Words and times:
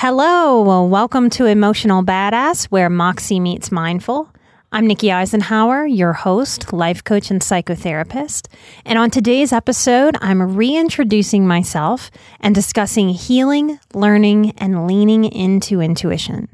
Hello, 0.00 0.84
welcome 0.84 1.28
to 1.30 1.46
Emotional 1.46 2.04
Badass, 2.04 2.66
where 2.66 2.88
Moxie 2.88 3.40
meets 3.40 3.72
Mindful. 3.72 4.32
I'm 4.70 4.86
Nikki 4.86 5.08
Eisenhauer, 5.08 5.92
your 5.92 6.12
host, 6.12 6.72
life 6.72 7.02
coach, 7.02 7.32
and 7.32 7.40
psychotherapist. 7.40 8.46
And 8.84 8.96
on 8.96 9.10
today's 9.10 9.52
episode, 9.52 10.16
I'm 10.20 10.54
reintroducing 10.54 11.48
myself 11.48 12.12
and 12.38 12.54
discussing 12.54 13.08
healing, 13.08 13.80
learning, 13.92 14.52
and 14.52 14.86
leaning 14.86 15.24
into 15.24 15.80
intuition. 15.80 16.48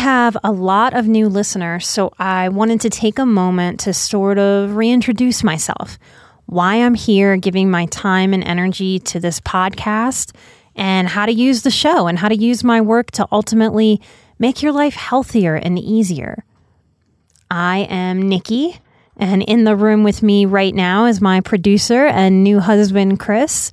Have 0.00 0.34
a 0.42 0.50
lot 0.50 0.94
of 0.94 1.06
new 1.06 1.28
listeners, 1.28 1.86
so 1.86 2.12
I 2.18 2.48
wanted 2.48 2.80
to 2.80 2.90
take 2.90 3.18
a 3.18 3.26
moment 3.26 3.80
to 3.80 3.92
sort 3.92 4.38
of 4.38 4.74
reintroduce 4.74 5.44
myself, 5.44 5.98
why 6.46 6.76
I'm 6.76 6.94
here 6.94 7.36
giving 7.36 7.70
my 7.70 7.84
time 7.86 8.32
and 8.32 8.42
energy 8.42 8.98
to 9.00 9.20
this 9.20 9.40
podcast, 9.40 10.34
and 10.74 11.06
how 11.06 11.26
to 11.26 11.32
use 11.32 11.62
the 11.62 11.70
show 11.70 12.06
and 12.06 12.18
how 12.18 12.28
to 12.28 12.34
use 12.34 12.64
my 12.64 12.80
work 12.80 13.10
to 13.12 13.28
ultimately 13.30 14.00
make 14.38 14.62
your 14.62 14.72
life 14.72 14.94
healthier 14.94 15.54
and 15.54 15.78
easier. 15.78 16.44
I 17.50 17.80
am 17.90 18.22
Nikki, 18.22 18.80
and 19.18 19.42
in 19.42 19.64
the 19.64 19.76
room 19.76 20.02
with 20.02 20.22
me 20.22 20.46
right 20.46 20.74
now 20.74 21.04
is 21.04 21.20
my 21.20 21.42
producer 21.42 22.06
and 22.06 22.42
new 22.42 22.58
husband, 22.58 23.20
Chris. 23.20 23.70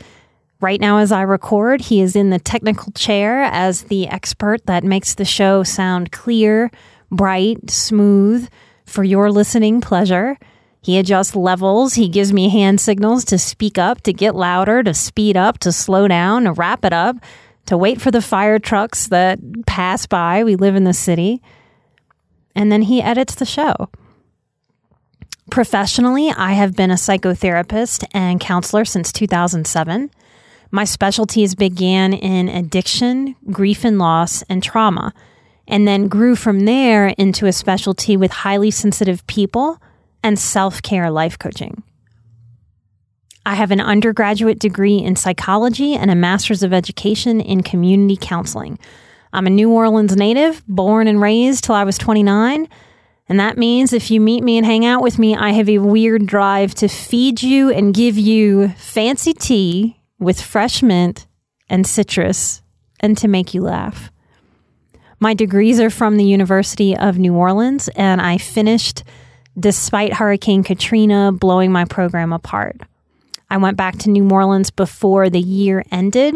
Right 0.59 0.81
now, 0.81 0.97
as 0.97 1.11
I 1.11 1.21
record, 1.21 1.81
he 1.81 2.01
is 2.01 2.15
in 2.15 2.31
the 2.31 2.39
technical 2.39 2.91
chair 2.93 3.43
as 3.43 3.83
the 3.83 4.07
expert 4.07 4.65
that 4.65 4.83
makes 4.83 5.13
the 5.13 5.25
show 5.25 5.61
sound 5.61 6.11
clear, 6.11 6.71
bright, 7.11 7.69
smooth 7.69 8.49
for 8.85 9.03
your 9.03 9.31
listening 9.31 9.81
pleasure. 9.81 10.37
He 10.81 10.97
adjusts 10.97 11.35
levels. 11.35 11.93
He 11.93 12.09
gives 12.09 12.33
me 12.33 12.49
hand 12.49 12.81
signals 12.81 13.23
to 13.25 13.37
speak 13.37 13.77
up, 13.77 14.01
to 14.01 14.13
get 14.13 14.35
louder, 14.35 14.81
to 14.81 14.95
speed 14.95 15.37
up, 15.37 15.59
to 15.59 15.71
slow 15.71 16.07
down, 16.07 16.45
to 16.45 16.53
wrap 16.53 16.85
it 16.85 16.93
up, 16.93 17.17
to 17.67 17.77
wait 17.77 18.01
for 18.01 18.09
the 18.09 18.21
fire 18.21 18.57
trucks 18.57 19.07
that 19.07 19.39
pass 19.67 20.07
by. 20.07 20.43
We 20.43 20.55
live 20.55 20.75
in 20.75 20.85
the 20.85 20.93
city. 20.93 21.41
And 22.55 22.71
then 22.71 22.83
he 22.83 23.01
edits 23.01 23.35
the 23.35 23.45
show. 23.45 23.89
Professionally, 25.51 26.31
I 26.35 26.53
have 26.53 26.75
been 26.75 26.89
a 26.89 26.95
psychotherapist 26.95 28.05
and 28.11 28.39
counselor 28.39 28.85
since 28.85 29.11
2007. 29.11 30.09
My 30.71 30.83
specialties 30.83 31.55
began 31.55 32.13
in 32.13 32.49
addiction, 32.49 33.35
grief 33.51 33.85
and 33.85 33.97
loss, 33.97 34.43
and 34.43 34.61
trauma, 34.61 35.13
and 35.67 35.87
then 35.87 36.07
grew 36.07 36.35
from 36.35 36.65
there 36.65 37.07
into 37.07 37.45
a 37.45 37.53
specialty 37.53 38.17
with 38.17 38.31
highly 38.31 38.71
sensitive 38.71 39.25
people 39.27 39.81
and 40.23 40.37
self 40.37 40.81
care 40.81 41.09
life 41.09 41.39
coaching. 41.39 41.83
I 43.45 43.55
have 43.55 43.71
an 43.71 43.79
undergraduate 43.79 44.59
degree 44.59 44.97
in 44.97 45.15
psychology 45.15 45.93
and 45.93 46.11
a 46.11 46.15
master's 46.15 46.63
of 46.63 46.73
education 46.73 47.39
in 47.39 47.63
community 47.63 48.17
counseling. 48.19 48.77
I'm 49.31 49.47
a 49.47 49.49
New 49.49 49.71
Orleans 49.71 50.15
native, 50.15 50.63
born 50.67 51.07
and 51.07 51.21
raised 51.21 51.63
till 51.63 51.75
I 51.75 51.85
was 51.85 51.97
29. 51.97 52.67
And 53.29 53.39
that 53.39 53.57
means 53.57 53.93
if 53.93 54.09
you 54.11 54.19
meet 54.19 54.43
me 54.43 54.57
and 54.57 54.65
hang 54.65 54.85
out 54.85 55.01
with 55.01 55.19
me, 55.19 55.35
I 55.35 55.51
have 55.51 55.69
a 55.69 55.77
weird 55.79 56.25
drive 56.25 56.75
to 56.75 56.87
feed 56.87 57.41
you 57.41 57.69
and 57.69 57.93
give 57.93 58.17
you 58.17 58.69
fancy 58.69 59.33
tea 59.33 59.96
with 60.19 60.41
fresh 60.41 60.81
mint 60.81 61.27
and 61.69 61.85
citrus 61.85 62.61
and 62.99 63.17
to 63.17 63.27
make 63.27 63.53
you 63.53 63.61
laugh. 63.61 64.11
My 65.19 65.33
degrees 65.33 65.79
are 65.79 65.89
from 65.89 66.17
the 66.17 66.25
University 66.25 66.95
of 66.95 67.17
New 67.17 67.33
Orleans, 67.33 67.87
and 67.89 68.21
I 68.21 68.37
finished 68.37 69.03
despite 69.59 70.13
Hurricane 70.13 70.63
Katrina 70.63 71.31
blowing 71.31 71.71
my 71.71 71.85
program 71.85 72.31
apart. 72.31 72.81
I 73.49 73.57
went 73.57 73.77
back 73.77 73.97
to 73.99 74.09
New 74.09 74.29
Orleans 74.29 74.69
before 74.69 75.29
the 75.29 75.39
year 75.39 75.83
ended 75.91 76.35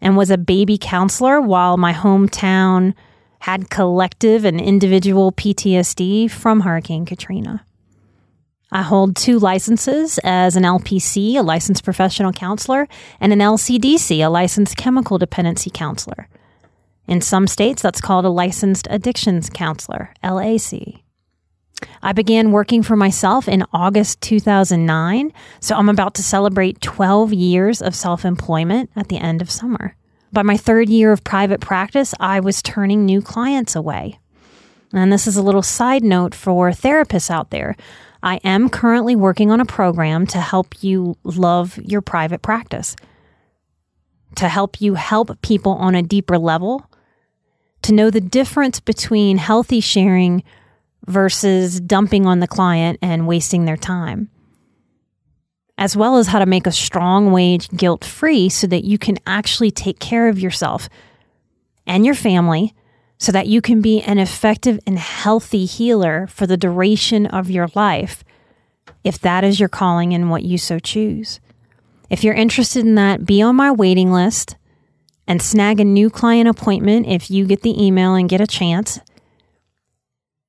and 0.00 0.16
was 0.16 0.30
a 0.30 0.38
baby 0.38 0.76
counselor 0.78 1.40
while 1.40 1.76
my 1.76 1.92
hometown 1.92 2.94
had 3.40 3.70
collective 3.70 4.44
and 4.44 4.60
individual 4.60 5.32
PTSD 5.32 6.30
from 6.30 6.60
Hurricane 6.60 7.06
Katrina. 7.06 7.65
I 8.72 8.82
hold 8.82 9.14
two 9.14 9.38
licenses 9.38 10.18
as 10.24 10.56
an 10.56 10.64
LPC, 10.64 11.36
a 11.36 11.42
licensed 11.42 11.84
professional 11.84 12.32
counselor, 12.32 12.88
and 13.20 13.32
an 13.32 13.38
LCDC, 13.38 14.18
a 14.24 14.28
licensed 14.28 14.76
chemical 14.76 15.18
dependency 15.18 15.70
counselor. 15.70 16.28
In 17.06 17.20
some 17.20 17.46
states, 17.46 17.80
that's 17.80 18.00
called 18.00 18.24
a 18.24 18.30
licensed 18.30 18.88
addictions 18.90 19.48
counselor, 19.48 20.12
LAC. 20.24 21.02
I 22.02 22.12
began 22.12 22.52
working 22.52 22.82
for 22.82 22.96
myself 22.96 23.48
in 23.48 23.64
August 23.72 24.20
2009, 24.22 25.32
so 25.60 25.76
I'm 25.76 25.88
about 25.88 26.14
to 26.14 26.22
celebrate 26.22 26.80
12 26.80 27.32
years 27.32 27.80
of 27.80 27.94
self 27.94 28.24
employment 28.24 28.90
at 28.96 29.08
the 29.08 29.18
end 29.18 29.42
of 29.42 29.50
summer. 29.50 29.94
By 30.32 30.42
my 30.42 30.56
third 30.56 30.88
year 30.88 31.12
of 31.12 31.22
private 31.22 31.60
practice, 31.60 32.14
I 32.18 32.40
was 32.40 32.62
turning 32.62 33.04
new 33.04 33.22
clients 33.22 33.76
away. 33.76 34.18
And 34.92 35.12
this 35.12 35.26
is 35.26 35.36
a 35.36 35.42
little 35.42 35.62
side 35.62 36.02
note 36.02 36.34
for 36.34 36.70
therapists 36.70 37.30
out 37.30 37.50
there. 37.50 37.76
I 38.26 38.40
am 38.42 38.70
currently 38.70 39.14
working 39.14 39.52
on 39.52 39.60
a 39.60 39.64
program 39.64 40.26
to 40.26 40.40
help 40.40 40.82
you 40.82 41.16
love 41.22 41.78
your 41.78 42.00
private 42.02 42.42
practice, 42.42 42.96
to 44.34 44.48
help 44.48 44.80
you 44.80 44.94
help 44.94 45.40
people 45.42 45.74
on 45.74 45.94
a 45.94 46.02
deeper 46.02 46.36
level, 46.36 46.90
to 47.82 47.92
know 47.94 48.10
the 48.10 48.20
difference 48.20 48.80
between 48.80 49.38
healthy 49.38 49.78
sharing 49.78 50.42
versus 51.06 51.80
dumping 51.80 52.26
on 52.26 52.40
the 52.40 52.48
client 52.48 52.98
and 53.00 53.28
wasting 53.28 53.64
their 53.64 53.76
time, 53.76 54.28
as 55.78 55.96
well 55.96 56.16
as 56.16 56.26
how 56.26 56.40
to 56.40 56.46
make 56.46 56.66
a 56.66 56.72
strong 56.72 57.30
wage 57.30 57.68
guilt 57.70 58.04
free 58.04 58.48
so 58.48 58.66
that 58.66 58.82
you 58.82 58.98
can 58.98 59.18
actually 59.24 59.70
take 59.70 60.00
care 60.00 60.28
of 60.28 60.40
yourself 60.40 60.88
and 61.86 62.04
your 62.04 62.16
family 62.16 62.74
so 63.18 63.32
that 63.32 63.46
you 63.46 63.60
can 63.60 63.80
be 63.80 64.00
an 64.02 64.18
effective 64.18 64.78
and 64.86 64.98
healthy 64.98 65.64
healer 65.64 66.26
for 66.26 66.46
the 66.46 66.56
duration 66.56 67.26
of 67.26 67.50
your 67.50 67.68
life, 67.74 68.22
if 69.04 69.18
that 69.20 69.44
is 69.44 69.58
your 69.58 69.68
calling 69.68 70.12
and 70.12 70.30
what 70.30 70.42
you 70.42 70.58
so 70.58 70.78
choose. 70.78 71.40
If 72.10 72.22
you're 72.22 72.34
interested 72.34 72.84
in 72.84 72.94
that, 72.96 73.26
be 73.26 73.42
on 73.42 73.56
my 73.56 73.72
waiting 73.72 74.12
list 74.12 74.56
and 75.26 75.42
snag 75.42 75.80
a 75.80 75.84
new 75.84 76.08
client 76.10 76.48
appointment 76.48 77.06
if 77.06 77.30
you 77.30 77.46
get 77.46 77.62
the 77.62 77.82
email 77.82 78.14
and 78.14 78.28
get 78.28 78.40
a 78.40 78.46
chance. 78.46 79.00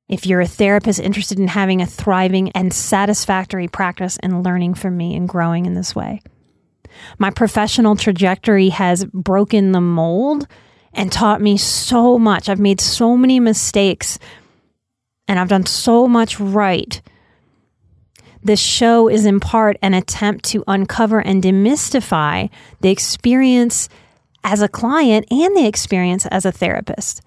If 0.07 0.25
you're 0.25 0.41
a 0.41 0.47
therapist 0.47 0.99
interested 0.99 1.39
in 1.39 1.47
having 1.47 1.81
a 1.81 1.85
thriving 1.85 2.51
and 2.51 2.73
satisfactory 2.73 3.67
practice 3.67 4.17
and 4.21 4.43
learning 4.43 4.75
from 4.75 4.95
me 4.95 5.15
and 5.15 5.27
growing 5.27 5.65
in 5.65 5.73
this 5.73 5.95
way. 5.95 6.21
My 7.17 7.29
professional 7.29 7.95
trajectory 7.95 8.69
has 8.69 9.05
broken 9.05 9.71
the 9.71 9.81
mold 9.81 10.47
and 10.97 11.11
taught 11.11 11.39
me 11.39 11.55
so 11.55 12.19
much. 12.19 12.49
I've 12.49 12.59
made 12.59 12.81
so 12.81 13.15
many 13.15 13.39
mistakes 13.39 14.19
and 15.27 15.39
I've 15.39 15.49
done 15.49 15.65
so 15.65 16.07
much 16.07 16.39
right. 16.39 16.99
This 18.43 18.59
show 18.59 19.07
is 19.07 19.25
in 19.25 19.39
part 19.39 19.77
an 19.81 19.93
attempt 19.93 20.45
to 20.45 20.63
uncover 20.67 21.19
and 21.19 21.43
demystify 21.43 22.49
the 22.81 22.89
experience 22.89 23.89
as 24.43 24.61
a 24.61 24.67
client 24.67 25.25
and 25.31 25.55
the 25.55 25.67
experience 25.67 26.25
as 26.27 26.45
a 26.45 26.51
therapist 26.51 27.21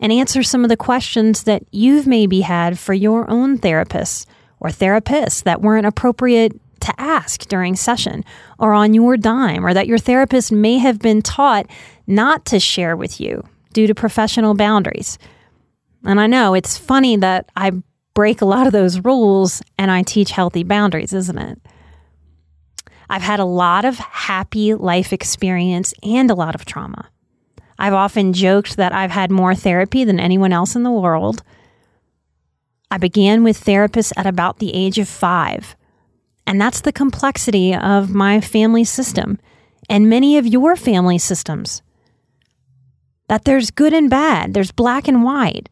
and 0.00 0.12
answer 0.12 0.42
some 0.42 0.64
of 0.64 0.68
the 0.68 0.76
questions 0.76 1.44
that 1.44 1.62
you've 1.70 2.06
maybe 2.06 2.40
had 2.40 2.78
for 2.78 2.92
your 2.92 3.30
own 3.30 3.56
therapists 3.56 4.26
or 4.58 4.68
therapists 4.68 5.44
that 5.44 5.62
weren't 5.62 5.86
appropriate 5.86 6.60
to 6.82 7.00
ask 7.00 7.46
during 7.46 7.74
session 7.74 8.24
or 8.58 8.72
on 8.72 8.94
your 8.94 9.16
dime, 9.16 9.64
or 9.64 9.74
that 9.74 9.86
your 9.86 9.98
therapist 9.98 10.52
may 10.52 10.78
have 10.78 10.98
been 10.98 11.22
taught 11.22 11.66
not 12.06 12.44
to 12.46 12.60
share 12.60 12.96
with 12.96 13.20
you 13.20 13.42
due 13.72 13.86
to 13.86 13.94
professional 13.94 14.54
boundaries. 14.54 15.18
And 16.04 16.20
I 16.20 16.26
know 16.26 16.54
it's 16.54 16.76
funny 16.76 17.16
that 17.16 17.50
I 17.56 17.72
break 18.14 18.40
a 18.40 18.46
lot 18.46 18.66
of 18.66 18.72
those 18.72 19.00
rules 19.00 19.62
and 19.78 19.90
I 19.90 20.02
teach 20.02 20.30
healthy 20.30 20.64
boundaries, 20.64 21.12
isn't 21.12 21.38
it? 21.38 21.58
I've 23.08 23.22
had 23.22 23.40
a 23.40 23.44
lot 23.44 23.84
of 23.84 23.98
happy 23.98 24.74
life 24.74 25.12
experience 25.12 25.92
and 26.02 26.30
a 26.30 26.34
lot 26.34 26.54
of 26.54 26.64
trauma. 26.64 27.08
I've 27.78 27.94
often 27.94 28.32
joked 28.32 28.76
that 28.76 28.92
I've 28.92 29.10
had 29.10 29.30
more 29.30 29.54
therapy 29.54 30.04
than 30.04 30.20
anyone 30.20 30.52
else 30.52 30.76
in 30.76 30.82
the 30.82 30.90
world. 30.90 31.42
I 32.90 32.98
began 32.98 33.42
with 33.42 33.62
therapists 33.62 34.12
at 34.16 34.26
about 34.26 34.58
the 34.58 34.74
age 34.74 34.98
of 34.98 35.08
five. 35.08 35.76
And 36.46 36.60
that's 36.60 36.80
the 36.80 36.92
complexity 36.92 37.74
of 37.74 38.14
my 38.14 38.40
family 38.40 38.84
system 38.84 39.38
and 39.88 40.08
many 40.08 40.38
of 40.38 40.46
your 40.46 40.76
family 40.76 41.18
systems. 41.18 41.82
That 43.28 43.44
there's 43.44 43.70
good 43.70 43.92
and 43.92 44.10
bad, 44.10 44.54
there's 44.54 44.72
black 44.72 45.08
and 45.08 45.22
white. 45.22 45.68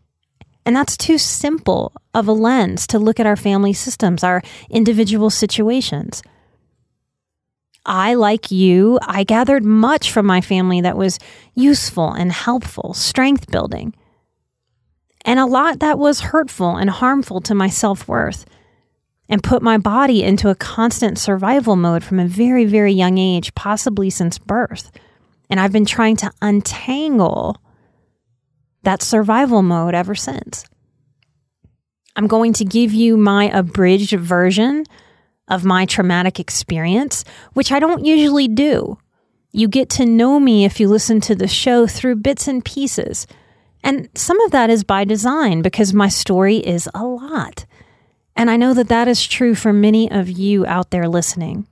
And 0.64 0.76
that's 0.76 0.96
too 0.96 1.18
simple 1.18 1.92
of 2.14 2.28
a 2.28 2.32
lens 2.32 2.86
to 2.88 2.98
look 2.98 3.18
at 3.18 3.26
our 3.26 3.36
family 3.36 3.72
systems, 3.72 4.22
our 4.22 4.42
individual 4.68 5.30
situations. 5.30 6.22
I, 7.86 8.14
like 8.14 8.50
you, 8.50 8.98
I 9.02 9.24
gathered 9.24 9.64
much 9.64 10.12
from 10.12 10.26
my 10.26 10.40
family 10.40 10.80
that 10.82 10.96
was 10.96 11.18
useful 11.54 12.12
and 12.12 12.30
helpful, 12.30 12.92
strength 12.94 13.50
building, 13.50 13.94
and 15.24 15.40
a 15.40 15.46
lot 15.46 15.80
that 15.80 15.98
was 15.98 16.20
hurtful 16.20 16.76
and 16.76 16.90
harmful 16.90 17.40
to 17.42 17.54
my 17.54 17.68
self 17.68 18.06
worth, 18.06 18.44
and 19.30 19.44
put 19.44 19.62
my 19.62 19.78
body 19.78 20.24
into 20.24 20.50
a 20.50 20.56
constant 20.56 21.16
survival 21.16 21.76
mode 21.76 22.02
from 22.02 22.18
a 22.18 22.26
very, 22.26 22.64
very 22.64 22.92
young 22.92 23.16
age, 23.16 23.54
possibly 23.54 24.10
since 24.10 24.38
birth. 24.38 24.90
And 25.48 25.60
I've 25.60 25.72
been 25.72 25.86
trying 25.86 26.16
to 26.16 26.32
untangle 26.42 27.56
that 28.82 29.02
survival 29.02 29.62
mode 29.62 29.94
ever 29.94 30.16
since. 30.16 30.64
I'm 32.16 32.26
going 32.26 32.52
to 32.54 32.64
give 32.64 32.92
you 32.92 33.16
my 33.16 33.48
abridged 33.56 34.18
version 34.18 34.84
of 35.46 35.64
my 35.64 35.86
traumatic 35.86 36.40
experience, 36.40 37.24
which 37.52 37.70
I 37.70 37.78
don't 37.78 38.04
usually 38.04 38.48
do. 38.48 38.98
You 39.52 39.68
get 39.68 39.90
to 39.90 40.06
know 40.06 40.40
me 40.40 40.64
if 40.64 40.80
you 40.80 40.88
listen 40.88 41.20
to 41.22 41.36
the 41.36 41.48
show 41.48 41.86
through 41.86 42.16
bits 42.16 42.48
and 42.48 42.64
pieces. 42.64 43.28
And 43.82 44.08
some 44.16 44.40
of 44.40 44.50
that 44.50 44.70
is 44.70 44.82
by 44.82 45.04
design 45.04 45.62
because 45.62 45.94
my 45.94 46.08
story 46.08 46.56
is 46.56 46.88
a 46.94 47.04
lot. 47.04 47.64
And 48.40 48.50
I 48.50 48.56
know 48.56 48.72
that 48.72 48.88
that 48.88 49.06
is 49.06 49.26
true 49.26 49.54
for 49.54 49.70
many 49.70 50.10
of 50.10 50.30
you 50.30 50.64
out 50.64 50.92
there 50.92 51.06
listening. 51.06 51.66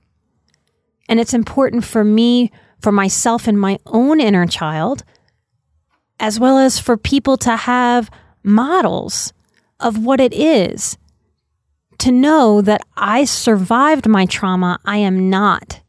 And 1.07 1.19
it's 1.19 1.33
important 1.33 1.83
for 1.83 2.03
me, 2.03 2.51
for 2.79 2.91
myself 2.91 3.47
and 3.47 3.59
my 3.59 3.79
own 3.87 4.21
inner 4.21 4.45
child, 4.45 5.03
as 6.19 6.39
well 6.39 6.59
as 6.59 6.77
for 6.77 6.95
people 6.95 7.37
to 7.37 7.55
have 7.55 8.11
models 8.43 9.33
of 9.79 9.97
what 9.97 10.21
it 10.21 10.31
is 10.31 10.95
to 11.97 12.11
know 12.11 12.61
that 12.61 12.81
I 12.95 13.23
survived 13.23 14.07
my 14.07 14.27
trauma. 14.27 14.79
I 14.85 14.97
am 14.97 15.27
not 15.27 15.81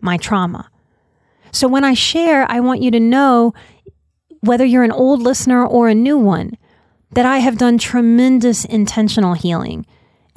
my 0.00 0.18
trauma. 0.18 0.70
So 1.50 1.66
when 1.66 1.82
I 1.82 1.94
share, 1.94 2.48
I 2.48 2.60
want 2.60 2.80
you 2.80 2.92
to 2.92 3.00
know, 3.00 3.54
whether 4.42 4.64
you're 4.64 4.84
an 4.84 4.92
old 4.92 5.20
listener 5.20 5.66
or 5.66 5.88
a 5.88 5.96
new 5.96 6.16
one, 6.16 6.52
that 7.10 7.26
I 7.26 7.38
have 7.38 7.58
done 7.58 7.76
tremendous 7.76 8.64
intentional 8.64 9.34
healing. 9.34 9.84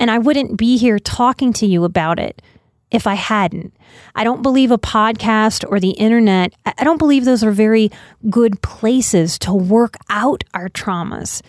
And 0.02 0.10
I 0.10 0.18
wouldn't 0.18 0.58
be 0.58 0.78
here 0.78 0.98
talking 0.98 1.54
to 1.54 1.68
you 1.68 1.84
about 1.84 2.18
it 2.18 2.42
if 2.90 3.06
I 3.06 3.14
hadn't. 3.14 3.72
I 4.16 4.24
don't 4.24 4.42
believe 4.42 4.72
a 4.72 4.80
podcast 4.80 5.64
or 5.70 5.80
the 5.80 5.92
internet, 5.92 6.56
I 6.66 6.84
don't 6.84 6.98
believe 6.98 7.24
those 7.24 7.44
are 7.44 7.52
very 7.52 7.92
good 8.28 8.64
places 8.64 9.38
to 9.40 9.54
work 9.54 9.98
out 10.10 10.44
our 10.56 10.70
traumas. 10.70 11.44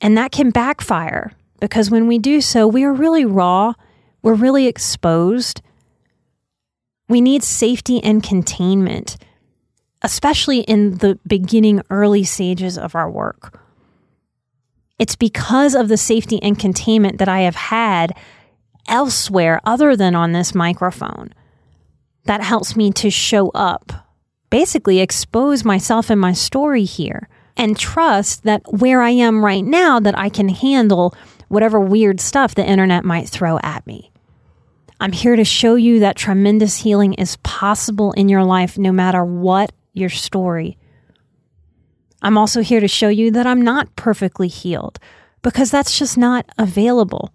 And 0.00 0.16
that 0.16 0.30
can 0.30 0.50
backfire 0.50 1.32
because 1.58 1.90
when 1.90 2.06
we 2.06 2.20
do 2.20 2.40
so, 2.40 2.68
we 2.68 2.84
are 2.84 2.92
really 2.92 3.24
raw, 3.24 3.72
we're 4.22 4.34
really 4.34 4.68
exposed. 4.68 5.60
We 7.08 7.20
need 7.20 7.42
safety 7.42 8.00
and 8.04 8.22
containment, 8.22 9.16
especially 10.02 10.60
in 10.60 10.98
the 10.98 11.18
beginning, 11.26 11.82
early 11.90 12.22
stages 12.22 12.78
of 12.78 12.94
our 12.94 13.10
work. 13.10 13.57
It's 14.98 15.16
because 15.16 15.74
of 15.74 15.88
the 15.88 15.96
safety 15.96 16.42
and 16.42 16.58
containment 16.58 17.18
that 17.18 17.28
I 17.28 17.40
have 17.40 17.56
had 17.56 18.16
elsewhere 18.88 19.60
other 19.64 19.94
than 19.96 20.14
on 20.14 20.32
this 20.32 20.54
microphone 20.54 21.32
that 22.24 22.42
helps 22.42 22.76
me 22.76 22.90
to 22.92 23.10
show 23.10 23.50
up, 23.50 23.92
basically 24.50 25.00
expose 25.00 25.64
myself 25.64 26.10
and 26.10 26.20
my 26.20 26.32
story 26.32 26.84
here 26.84 27.28
and 27.56 27.76
trust 27.76 28.44
that 28.44 28.62
where 28.72 29.02
I 29.02 29.10
am 29.10 29.44
right 29.44 29.64
now 29.64 30.00
that 30.00 30.16
I 30.18 30.28
can 30.28 30.48
handle 30.48 31.14
whatever 31.48 31.80
weird 31.80 32.20
stuff 32.20 32.54
the 32.54 32.64
internet 32.64 33.04
might 33.04 33.28
throw 33.28 33.58
at 33.62 33.86
me. 33.86 34.12
I'm 35.00 35.12
here 35.12 35.36
to 35.36 35.44
show 35.44 35.74
you 35.74 36.00
that 36.00 36.16
tremendous 36.16 36.78
healing 36.78 37.14
is 37.14 37.36
possible 37.38 38.12
in 38.12 38.28
your 38.28 38.44
life 38.44 38.78
no 38.78 38.92
matter 38.92 39.24
what 39.24 39.72
your 39.92 40.08
story. 40.08 40.77
I'm 42.22 42.36
also 42.36 42.62
here 42.62 42.80
to 42.80 42.88
show 42.88 43.08
you 43.08 43.30
that 43.32 43.46
I'm 43.46 43.62
not 43.62 43.94
perfectly 43.96 44.48
healed 44.48 44.98
because 45.42 45.70
that's 45.70 45.98
just 45.98 46.18
not 46.18 46.46
available 46.58 47.32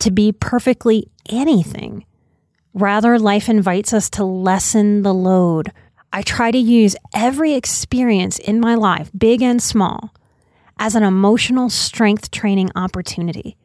to 0.00 0.10
be 0.10 0.32
perfectly 0.32 1.10
anything. 1.30 2.04
Rather, 2.74 3.18
life 3.18 3.48
invites 3.48 3.92
us 3.92 4.10
to 4.10 4.24
lessen 4.24 5.02
the 5.02 5.14
load. 5.14 5.72
I 6.12 6.22
try 6.22 6.50
to 6.50 6.58
use 6.58 6.96
every 7.14 7.54
experience 7.54 8.38
in 8.38 8.60
my 8.60 8.74
life, 8.74 9.10
big 9.16 9.42
and 9.42 9.62
small, 9.62 10.12
as 10.78 10.94
an 10.94 11.02
emotional 11.02 11.70
strength 11.70 12.30
training 12.30 12.70
opportunity. 12.74 13.56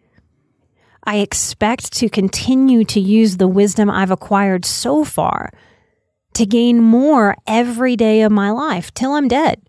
I 1.03 1.17
expect 1.17 1.91
to 1.93 2.09
continue 2.09 2.83
to 2.85 2.99
use 2.99 3.37
the 3.37 3.47
wisdom 3.47 3.89
I've 3.89 4.11
acquired 4.11 4.63
so 4.63 5.03
far 5.03 5.51
to 6.33 6.45
gain 6.45 6.79
more 6.81 7.35
every 7.47 7.95
day 7.95 8.21
of 8.21 8.31
my 8.31 8.51
life 8.51 8.93
till 8.93 9.13
I'm 9.13 9.27
dead. 9.27 9.61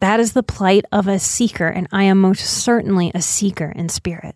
That 0.00 0.18
is 0.18 0.32
the 0.32 0.42
plight 0.42 0.84
of 0.90 1.06
a 1.06 1.18
seeker, 1.18 1.68
and 1.68 1.86
I 1.92 2.04
am 2.04 2.18
most 2.18 2.44
certainly 2.44 3.12
a 3.14 3.22
seeker 3.22 3.70
in 3.76 3.88
spirit. 3.88 4.34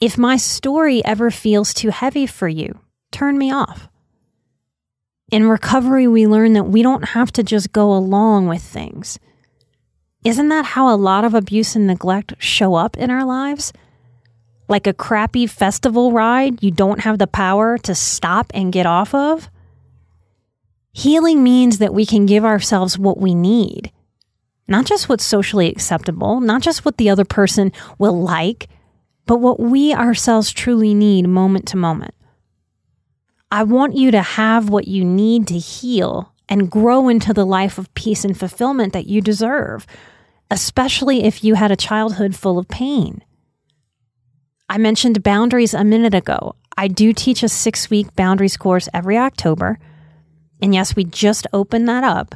If 0.00 0.18
my 0.18 0.36
story 0.36 1.04
ever 1.04 1.30
feels 1.30 1.72
too 1.72 1.90
heavy 1.90 2.26
for 2.26 2.48
you, 2.48 2.80
turn 3.12 3.38
me 3.38 3.52
off. 3.52 3.88
In 5.30 5.48
recovery, 5.48 6.08
we 6.08 6.26
learn 6.26 6.54
that 6.54 6.64
we 6.64 6.82
don't 6.82 7.10
have 7.10 7.30
to 7.32 7.44
just 7.44 7.70
go 7.70 7.94
along 7.94 8.48
with 8.48 8.62
things. 8.62 9.18
Isn't 10.24 10.48
that 10.48 10.64
how 10.64 10.92
a 10.92 10.96
lot 10.96 11.24
of 11.24 11.34
abuse 11.34 11.76
and 11.76 11.86
neglect 11.86 12.34
show 12.38 12.74
up 12.74 12.96
in 12.96 13.10
our 13.10 13.24
lives? 13.24 13.72
Like 14.68 14.86
a 14.86 14.92
crappy 14.92 15.46
festival 15.46 16.12
ride 16.12 16.62
you 16.62 16.70
don't 16.70 17.00
have 17.00 17.18
the 17.18 17.26
power 17.26 17.78
to 17.78 17.94
stop 17.94 18.50
and 18.54 18.72
get 18.72 18.86
off 18.86 19.14
of? 19.14 19.48
Healing 20.92 21.44
means 21.44 21.78
that 21.78 21.94
we 21.94 22.04
can 22.04 22.26
give 22.26 22.44
ourselves 22.44 22.98
what 22.98 23.18
we 23.18 23.34
need, 23.34 23.92
not 24.70 24.86
just 24.86 25.08
what's 25.08 25.24
socially 25.24 25.68
acceptable, 25.68 26.40
not 26.40 26.62
just 26.62 26.84
what 26.84 26.96
the 26.96 27.10
other 27.10 27.26
person 27.26 27.72
will 27.98 28.18
like, 28.18 28.68
but 29.26 29.38
what 29.38 29.60
we 29.60 29.92
ourselves 29.92 30.50
truly 30.50 30.94
need 30.94 31.28
moment 31.28 31.68
to 31.68 31.76
moment. 31.76 32.14
I 33.50 33.64
want 33.64 33.96
you 33.96 34.10
to 34.12 34.22
have 34.22 34.70
what 34.70 34.88
you 34.88 35.04
need 35.04 35.46
to 35.48 35.58
heal 35.58 36.32
and 36.48 36.70
grow 36.70 37.08
into 37.08 37.34
the 37.34 37.44
life 37.44 37.76
of 37.76 37.92
peace 37.94 38.24
and 38.24 38.38
fulfillment 38.38 38.92
that 38.92 39.06
you 39.06 39.20
deserve 39.20 39.86
especially 40.50 41.22
if 41.22 41.44
you 41.44 41.54
had 41.54 41.70
a 41.70 41.76
childhood 41.76 42.34
full 42.34 42.58
of 42.58 42.68
pain. 42.68 43.22
I 44.68 44.78
mentioned 44.78 45.22
boundaries 45.22 45.74
a 45.74 45.84
minute 45.84 46.14
ago. 46.14 46.56
I 46.76 46.88
do 46.88 47.12
teach 47.12 47.42
a 47.42 47.48
six 47.48 47.88
week 47.88 48.14
boundaries 48.16 48.56
course 48.56 48.88
every 48.92 49.16
October. 49.16 49.78
And 50.60 50.74
yes, 50.74 50.96
we 50.96 51.04
just 51.04 51.46
opened 51.52 51.88
that 51.88 52.04
up. 52.04 52.34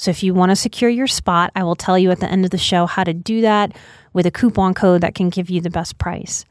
So 0.00 0.10
if 0.10 0.22
you 0.22 0.32
want 0.32 0.48
to 0.48 0.56
secure 0.56 0.88
your 0.88 1.06
spot, 1.06 1.52
I 1.54 1.62
will 1.62 1.76
tell 1.76 1.98
you 1.98 2.10
at 2.10 2.20
the 2.20 2.26
end 2.26 2.46
of 2.46 2.50
the 2.50 2.56
show 2.56 2.86
how 2.86 3.04
to 3.04 3.12
do 3.12 3.42
that 3.42 3.76
with 4.14 4.24
a 4.24 4.30
coupon 4.30 4.72
code 4.72 5.02
that 5.02 5.14
can 5.14 5.28
give 5.28 5.50
you 5.50 5.60
the 5.60 5.68
best 5.68 5.98
price. 5.98 6.46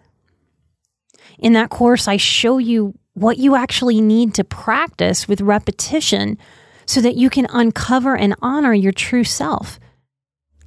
In 1.39 1.53
that 1.53 1.71
course, 1.71 2.07
I 2.07 2.17
show 2.17 2.59
you 2.59 2.93
what 3.15 3.39
you 3.39 3.55
actually 3.55 4.01
need 4.01 4.35
to 4.35 4.43
practice 4.43 5.27
with 5.27 5.41
repetition 5.41 6.37
so 6.85 7.01
that 7.01 7.15
you 7.15 7.31
can 7.31 7.47
uncover 7.49 8.15
and 8.15 8.35
honor 8.39 8.71
your 8.71 8.91
true 8.91 9.23
self 9.23 9.79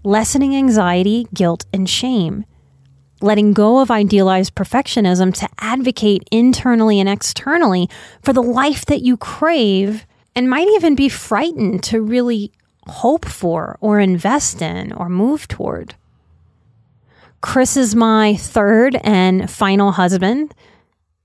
lessening 0.03 0.57
anxiety, 0.57 1.29
guilt, 1.33 1.65
and 1.73 1.89
shame, 1.89 2.45
letting 3.21 3.53
go 3.53 3.79
of 3.79 3.93
idealized 3.93 4.57
perfectionism 4.57 5.33
to 5.35 5.49
advocate 5.61 6.25
internally 6.33 6.99
and 6.99 7.09
externally 7.09 7.89
for 8.23 8.33
the 8.33 8.43
life 8.43 8.85
that 8.87 9.03
you 9.03 9.17
crave 9.17 10.05
and 10.35 10.51
might 10.51 10.67
even 10.67 10.97
be 10.97 11.09
frightened 11.09 11.85
to 11.85 12.03
really 12.03 12.51
hope 12.87 13.25
for 13.25 13.79
or 13.81 14.01
invest 14.01 14.63
in 14.63 14.93
or 14.93 15.09
move 15.09 15.49
toward. 15.49 15.95
Chris 17.41 17.77
is 17.77 17.95
my 17.95 18.37
third 18.37 18.97
and 19.03 19.51
final 19.51 19.93
husband. 19.93 20.55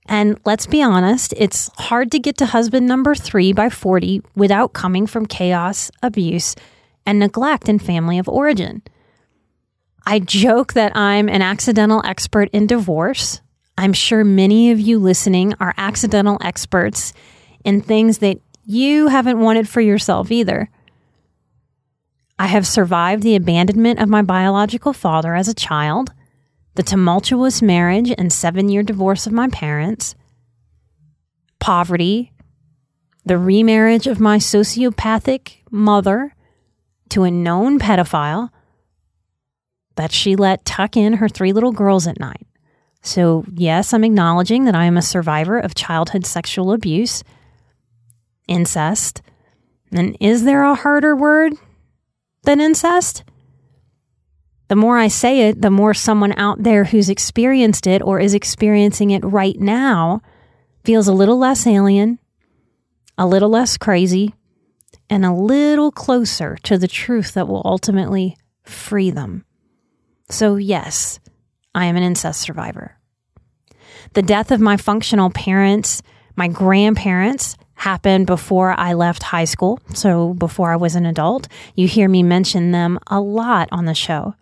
And 0.09 0.39
let's 0.45 0.65
be 0.65 0.81
honest, 0.81 1.33
it's 1.37 1.69
hard 1.77 2.11
to 2.11 2.19
get 2.19 2.37
to 2.37 2.45
husband 2.45 2.87
number 2.87 3.13
three 3.13 3.53
by 3.53 3.69
40 3.69 4.21
without 4.35 4.73
coming 4.73 5.05
from 5.05 5.25
chaos, 5.25 5.91
abuse, 6.01 6.55
and 7.05 7.19
neglect 7.19 7.69
in 7.69 7.77
family 7.77 8.17
of 8.17 8.27
origin. 8.27 8.81
I 10.05 10.19
joke 10.19 10.73
that 10.73 10.95
I'm 10.95 11.27
an 11.27 11.41
accidental 11.41 12.01
expert 12.05 12.49
in 12.53 12.67
divorce. 12.67 13.41
I'm 13.77 13.93
sure 13.93 14.23
many 14.23 14.71
of 14.71 14.79
you 14.79 14.99
listening 14.99 15.53
are 15.59 15.73
accidental 15.77 16.37
experts 16.41 17.13
in 17.65 17.81
things 17.81 18.19
that 18.19 18.39
you 18.65 19.09
haven't 19.09 19.39
wanted 19.39 19.67
for 19.67 19.81
yourself 19.81 20.31
either. 20.31 20.69
I 22.39 22.47
have 22.47 22.67
survived 22.67 23.23
the 23.23 23.35
abandonment 23.35 23.99
of 23.99 24.09
my 24.09 24.21
biological 24.21 24.93
father 24.93 25.35
as 25.35 25.47
a 25.47 25.55
child, 25.55 26.13
the 26.75 26.83
tumultuous 26.83 27.61
marriage 27.61 28.13
and 28.15 28.31
seven 28.31 28.69
year 28.69 28.83
divorce 28.83 29.25
of 29.25 29.33
my 29.33 29.49
parents, 29.49 30.15
poverty, 31.59 32.31
the 33.25 33.37
remarriage 33.37 34.07
of 34.07 34.19
my 34.19 34.37
sociopathic 34.37 35.57
mother 35.71 36.33
to 37.09 37.23
a 37.23 37.31
known 37.31 37.79
pedophile 37.79 38.49
that 39.95 40.11
she 40.11 40.35
let 40.35 40.63
tuck 40.63 40.95
in 40.95 41.13
her 41.13 41.27
three 41.27 41.51
little 41.51 41.71
girls 41.71 42.07
at 42.07 42.19
night. 42.19 42.45
So, 43.01 43.45
yes, 43.51 43.93
I'm 43.93 44.03
acknowledging 44.03 44.65
that 44.65 44.75
I 44.75 44.85
am 44.85 44.97
a 44.97 45.01
survivor 45.01 45.57
of 45.59 45.75
childhood 45.75 46.25
sexual 46.25 46.71
abuse, 46.71 47.23
incest. 48.47 49.21
And 49.91 50.15
is 50.19 50.43
there 50.43 50.63
a 50.63 50.75
harder 50.75 51.15
word 51.15 51.53
than 52.43 52.61
incest? 52.61 53.23
The 54.67 54.75
more 54.75 54.97
I 54.97 55.07
say 55.07 55.47
it, 55.49 55.61
the 55.61 55.71
more 55.71 55.93
someone 55.93 56.33
out 56.37 56.63
there 56.63 56.85
who's 56.85 57.09
experienced 57.09 57.87
it 57.87 58.01
or 58.01 58.19
is 58.19 58.33
experiencing 58.33 59.11
it 59.11 59.23
right 59.23 59.57
now 59.59 60.21
feels 60.83 61.07
a 61.07 61.13
little 61.13 61.37
less 61.37 61.65
alien, 61.65 62.19
a 63.17 63.25
little 63.25 63.49
less 63.49 63.77
crazy, 63.77 64.33
and 65.09 65.25
a 65.25 65.33
little 65.33 65.91
closer 65.91 66.57
to 66.63 66.77
the 66.77 66.87
truth 66.87 67.33
that 67.33 67.47
will 67.47 67.61
ultimately 67.63 68.35
free 68.63 69.09
them. 69.09 69.45
So, 70.29 70.57
yes, 70.57 71.19
I 71.73 71.85
am 71.85 71.95
an 71.95 72.03
incest 72.03 72.41
survivor. 72.41 72.97
The 74.13 74.21
death 74.21 74.51
of 74.51 74.59
my 74.59 74.75
functional 74.77 75.29
parents, 75.29 76.01
my 76.35 76.49
grandparents, 76.49 77.55
happened 77.77 78.25
before 78.25 78.77
I 78.77 78.93
left 78.93 79.23
high 79.23 79.45
school, 79.45 79.79
so 79.93 80.33
before 80.33 80.71
I 80.71 80.75
was 80.75 80.95
an 80.95 81.05
adult. 81.05 81.47
You 81.75 81.87
hear 81.87 82.09
me 82.09 82.23
mention 82.23 82.71
them 82.71 82.99
a 83.07 83.21
lot 83.21 83.69
on 83.71 83.85
the 83.85 83.93
show. 83.93 84.35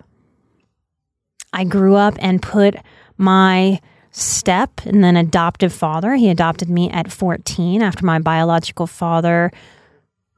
I 1.53 1.65
grew 1.65 1.95
up 1.95 2.15
and 2.19 2.41
put 2.41 2.75
my 3.17 3.81
step 4.11 4.81
and 4.85 5.03
then 5.03 5.17
adoptive 5.17 5.73
father, 5.73 6.15
he 6.15 6.29
adopted 6.29 6.69
me 6.69 6.89
at 6.89 7.11
14 7.11 7.81
after 7.81 8.05
my 8.05 8.19
biological 8.19 8.87
father 8.87 9.51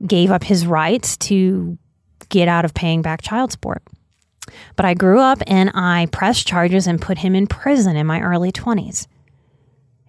gave 0.05 0.31
up 0.31 0.43
his 0.43 0.65
rights 0.65 1.17
to 1.17 1.77
get 2.29 2.47
out 2.47 2.65
of 2.65 2.73
paying 2.73 3.03
back 3.03 3.21
child 3.21 3.51
support. 3.51 3.83
But 4.75 4.85
I 4.85 4.95
grew 4.95 5.19
up 5.19 5.41
and 5.45 5.69
I 5.75 6.07
pressed 6.11 6.47
charges 6.47 6.87
and 6.87 7.01
put 7.01 7.19
him 7.19 7.35
in 7.35 7.45
prison 7.45 7.95
in 7.95 8.07
my 8.07 8.21
early 8.21 8.51
20s. 8.51 9.07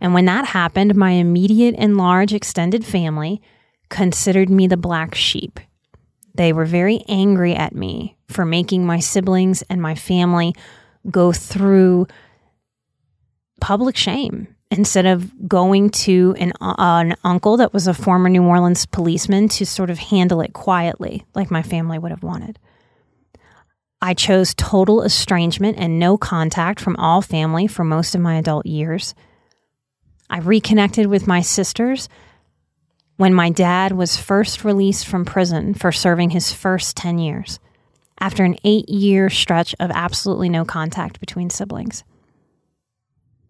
And 0.00 0.14
when 0.14 0.26
that 0.26 0.47
happened, 0.47 0.95
my 0.95 1.12
immediate 1.12 1.75
and 1.78 1.97
large 1.97 2.33
extended 2.33 2.85
family 2.85 3.40
considered 3.88 4.50
me 4.50 4.67
the 4.67 4.76
black 4.76 5.14
sheep. 5.14 5.61
They 6.35 6.52
were 6.52 6.67
very 6.67 7.02
angry 7.09 7.55
at 7.55 7.75
me 7.75 8.17
for 8.28 8.45
making 8.45 8.87
my 8.87 9.00
siblings 9.00 9.62
and 9.62 9.83
my 9.83 9.95
family 9.95 10.55
go 11.11 11.33
through 11.33 12.07
public 13.61 13.97
shame 13.97 14.55
instead 14.71 15.07
of 15.07 15.49
going 15.49 15.90
to 15.90 16.35
an, 16.38 16.52
uh, 16.61 16.75
an 16.78 17.17
uncle 17.25 17.57
that 17.57 17.73
was 17.73 17.87
a 17.87 17.95
former 17.95 18.28
New 18.28 18.45
Orleans 18.45 18.87
policeman 18.87 19.49
to 19.49 19.64
sort 19.64 19.90
of 19.90 19.99
handle 19.99 20.40
it 20.40 20.52
quietly, 20.52 21.25
like 21.35 21.50
my 21.50 21.62
family 21.62 21.99
would 21.99 22.11
have 22.11 22.23
wanted. 22.23 22.59
I 24.00 24.14
chose 24.14 24.55
total 24.55 25.02
estrangement 25.02 25.78
and 25.78 25.99
no 25.99 26.17
contact 26.17 26.78
from 26.78 26.97
all 26.97 27.21
family 27.21 27.67
for 27.67 27.83
most 27.83 28.14
of 28.14 28.21
my 28.21 28.37
adult 28.37 28.67
years. 28.67 29.14
I 30.31 30.39
reconnected 30.39 31.07
with 31.07 31.27
my 31.27 31.41
sisters 31.41 32.09
when 33.17 33.35
my 33.35 33.51
dad 33.51 33.93
was 33.93 34.17
first 34.17 34.65
released 34.65 35.07
from 35.07 35.25
prison 35.25 35.75
for 35.75 35.91
serving 35.91 36.31
his 36.31 36.53
first 36.53 36.97
10 36.97 37.19
years, 37.19 37.59
after 38.21 38.45
an 38.45 38.57
eight 38.65 38.89
year 38.89 39.29
stretch 39.29 39.75
of 39.81 39.91
absolutely 39.93 40.49
no 40.49 40.65
contact 40.65 41.19
between 41.21 41.51
siblings. 41.51 42.05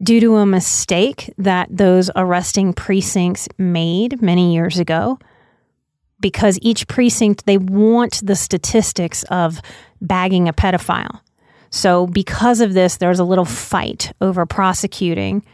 Due 0.03 0.21
to 0.21 0.37
a 0.37 0.47
mistake 0.47 1.33
that 1.39 1.69
those 1.71 2.11
arresting 2.17 2.73
precincts 2.73 3.49
made 3.59 4.23
many 4.23 4.55
years 4.55 4.79
ago, 4.79 5.19
because 6.21 6.59
each 6.63 6.87
precinct, 6.89 7.47
they 7.47 7.59
want 7.59 8.21
the 8.25 8.37
statistics 8.37 9.23
of 9.25 9.61
bagging 10.01 10.49
a 10.49 10.53
pedophile. 10.53 11.21
So, 11.71 12.07
because 12.07 12.61
of 12.61 12.73
this, 12.73 12.97
there 12.97 13.11
was 13.11 13.19
a 13.19 13.25
little 13.25 13.45
fight 13.45 14.13
over 14.21 14.47
prosecuting 14.47 15.45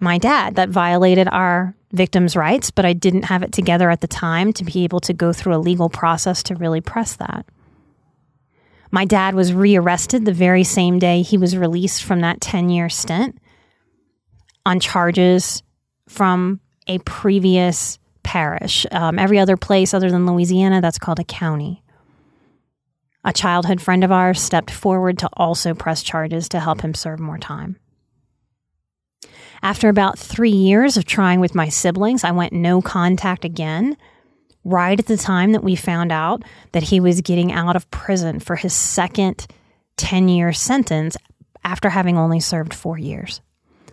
my 0.00 0.18
dad 0.18 0.56
that 0.56 0.70
violated 0.70 1.28
our 1.30 1.74
victims' 1.92 2.36
rights, 2.36 2.70
but 2.70 2.84
I 2.84 2.92
didn't 2.92 3.24
have 3.24 3.42
it 3.42 3.52
together 3.52 3.90
at 3.90 4.00
the 4.00 4.08
time 4.08 4.52
to 4.54 4.64
be 4.64 4.84
able 4.84 5.00
to 5.00 5.12
go 5.12 5.32
through 5.32 5.54
a 5.54 5.58
legal 5.58 5.88
process 5.88 6.42
to 6.44 6.54
really 6.54 6.80
press 6.80 7.16
that. 7.16 7.46
My 8.90 9.04
dad 9.04 9.34
was 9.34 9.52
rearrested 9.52 10.24
the 10.24 10.32
very 10.32 10.64
same 10.64 10.98
day 10.98 11.22
he 11.22 11.36
was 11.36 11.56
released 11.56 12.02
from 12.02 12.20
that 12.20 12.40
10 12.40 12.70
year 12.70 12.88
stint 12.88 13.38
on 14.66 14.80
charges 14.80 15.62
from 16.08 16.60
a 16.86 16.98
previous 17.00 17.98
parish. 18.22 18.86
Um, 18.90 19.18
every 19.18 19.38
other 19.38 19.56
place 19.56 19.94
other 19.94 20.10
than 20.10 20.26
Louisiana, 20.26 20.80
that's 20.80 20.98
called 20.98 21.20
a 21.20 21.24
county. 21.24 21.82
A 23.24 23.32
childhood 23.32 23.80
friend 23.80 24.02
of 24.02 24.10
ours 24.10 24.40
stepped 24.40 24.70
forward 24.70 25.18
to 25.18 25.28
also 25.34 25.74
press 25.74 26.02
charges 26.02 26.48
to 26.50 26.60
help 26.60 26.80
him 26.80 26.94
serve 26.94 27.20
more 27.20 27.38
time. 27.38 27.76
After 29.62 29.88
about 29.88 30.18
three 30.18 30.50
years 30.50 30.96
of 30.96 31.04
trying 31.04 31.40
with 31.40 31.54
my 31.54 31.68
siblings, 31.68 32.24
I 32.24 32.30
went 32.30 32.52
no 32.52 32.80
contact 32.80 33.44
again, 33.44 33.96
right 34.64 34.98
at 34.98 35.06
the 35.06 35.16
time 35.16 35.52
that 35.52 35.64
we 35.64 35.76
found 35.76 36.12
out 36.12 36.42
that 36.72 36.82
he 36.82 37.00
was 37.00 37.20
getting 37.20 37.52
out 37.52 37.76
of 37.76 37.90
prison 37.90 38.40
for 38.40 38.56
his 38.56 38.72
second 38.72 39.46
10 39.96 40.28
year 40.28 40.52
sentence 40.52 41.16
after 41.62 41.90
having 41.90 42.16
only 42.16 42.40
served 42.40 42.72
four 42.72 42.98
years. 42.98 43.42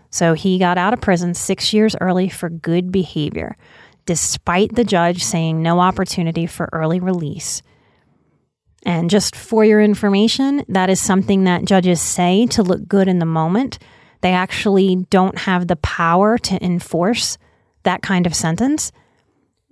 So 0.09 0.33
he 0.33 0.57
got 0.57 0.77
out 0.77 0.93
of 0.93 1.01
prison 1.01 1.33
six 1.33 1.73
years 1.73 1.95
early 1.99 2.29
for 2.29 2.49
good 2.49 2.91
behavior, 2.91 3.57
despite 4.05 4.73
the 4.73 4.85
judge 4.85 5.21
saying 5.21 5.61
no 5.61 5.81
opportunity 5.81 6.45
for 6.45 6.69
early 6.71 7.01
release. 7.01 7.61
And 8.83 9.09
just 9.09 9.35
for 9.35 9.65
your 9.65 9.81
information, 9.81 10.63
that 10.69 10.89
is 10.89 11.01
something 11.01 11.43
that 11.43 11.65
judges 11.65 11.99
say 11.99 12.45
to 12.47 12.63
look 12.63 12.87
good 12.87 13.09
in 13.09 13.19
the 13.19 13.25
moment 13.25 13.79
they 14.21 14.31
actually 14.31 15.07
don't 15.09 15.37
have 15.39 15.67
the 15.67 15.75
power 15.77 16.37
to 16.37 16.63
enforce 16.63 17.37
that 17.83 18.01
kind 18.01 18.25
of 18.25 18.35
sentence, 18.35 18.91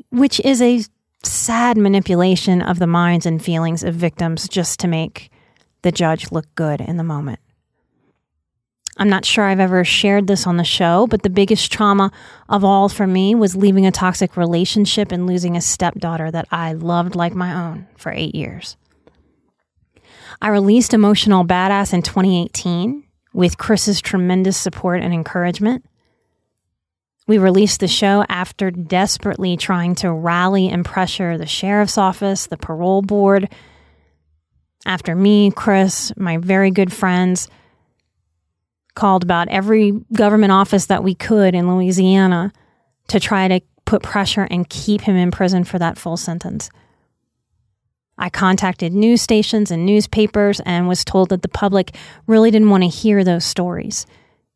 which 0.10 0.40
is 0.42 0.62
a 0.62 0.84
sad 1.24 1.78
manipulation 1.78 2.62
of 2.62 2.80
the 2.80 2.88
minds 2.88 3.25
and 3.25 3.44
feelings 3.44 3.84
of 3.84 3.96
victims 3.96 4.48
just 4.48 4.80
to 4.80 4.88
make 4.88 5.32
the 5.82 5.92
judge 5.92 6.32
look 6.32 6.46
good 6.56 6.82
in 6.82 6.98
the 6.98 7.04
moment. 7.04 7.40
I'm 8.98 9.10
not 9.10 9.25
sure 9.25 9.44
I've 9.44 9.60
ever 9.60 9.84
shared 9.84 10.28
this 10.28 10.48
on 10.48 10.56
the 10.56 10.64
show, 10.64 11.06
but 11.08 11.24
the 11.24 11.30
biggest 11.30 11.72
trauma 11.72 12.12
of 12.48 12.64
all 12.64 12.88
for 12.88 13.06
me 13.06 13.36
was 13.36 13.56
leaving 13.56 13.86
a 13.86 13.92
toxic 13.92 14.38
relationship 14.38 15.12
and 15.12 15.28
losing 15.28 15.58
a 15.58 15.62
stepdaughter 15.62 16.32
that 16.32 16.48
I 16.50 16.74
loved 16.74 17.16
like 17.16 17.36
my 17.36 17.54
own 17.54 17.88
for 17.98 18.12
eight 18.14 18.34
years. 18.34 18.78
I 20.42 20.50
released 20.50 20.94
Emotional 20.94 21.44
Badass 21.44 21.94
in 21.94 22.04
2018 22.04 23.04
with 23.36 23.58
Chris's 23.58 24.01
tremendous 24.01 24.56
support 24.56 25.01
and 25.01 25.13
encouragement. 25.13 25.86
We 27.27 27.38
released 27.38 27.82
the 27.82 27.88
show 27.88 28.24
after 28.30 28.72
desperately 28.72 29.58
trying 29.58 29.96
to 29.96 30.12
rally 30.12 30.70
and 30.70 30.86
pressure 30.86 31.38
the 31.38 31.46
sheriff's 31.46 31.98
office, 31.98 32.48
the 32.48 32.58
parole 32.58 33.01
board, 33.01 33.50
after 34.86 35.15
me, 35.15 35.51
Chris, 35.51 36.13
my 36.15 36.38
very 36.38 36.72
good 36.72 36.94
friends, 36.94 37.50
called 38.94 39.24
about 39.24 39.50
every 39.50 39.92
government 40.13 40.54
office 40.54 40.86
that 40.86 41.04
we 41.04 41.15
could 41.15 41.56
in 41.56 41.70
Louisiana 41.70 42.54
to 43.10 43.20
try 43.20 43.48
to 43.48 43.60
put 43.86 44.01
pressure 44.01 44.48
and 44.50 44.70
keep 44.70 45.01
him 45.01 45.15
in 45.15 45.32
prison 45.32 45.63
for 45.63 45.80
that 45.80 45.98
full 45.98 46.15
sentence. 46.15 46.70
I 48.17 48.29
contacted 48.29 48.93
news 48.93 49.22
stations 49.22 49.72
and 49.72 49.86
newspapers 49.86 50.62
and 50.62 50.88
was 50.88 51.03
told 51.03 51.29
that 51.29 51.41
the 51.41 51.50
public 51.50 51.95
really 52.27 52.51
didn't 52.51 52.69
want 52.69 52.84
to 52.84 52.89
hear 52.89 53.24
those 53.24 53.45
stories 53.45 54.05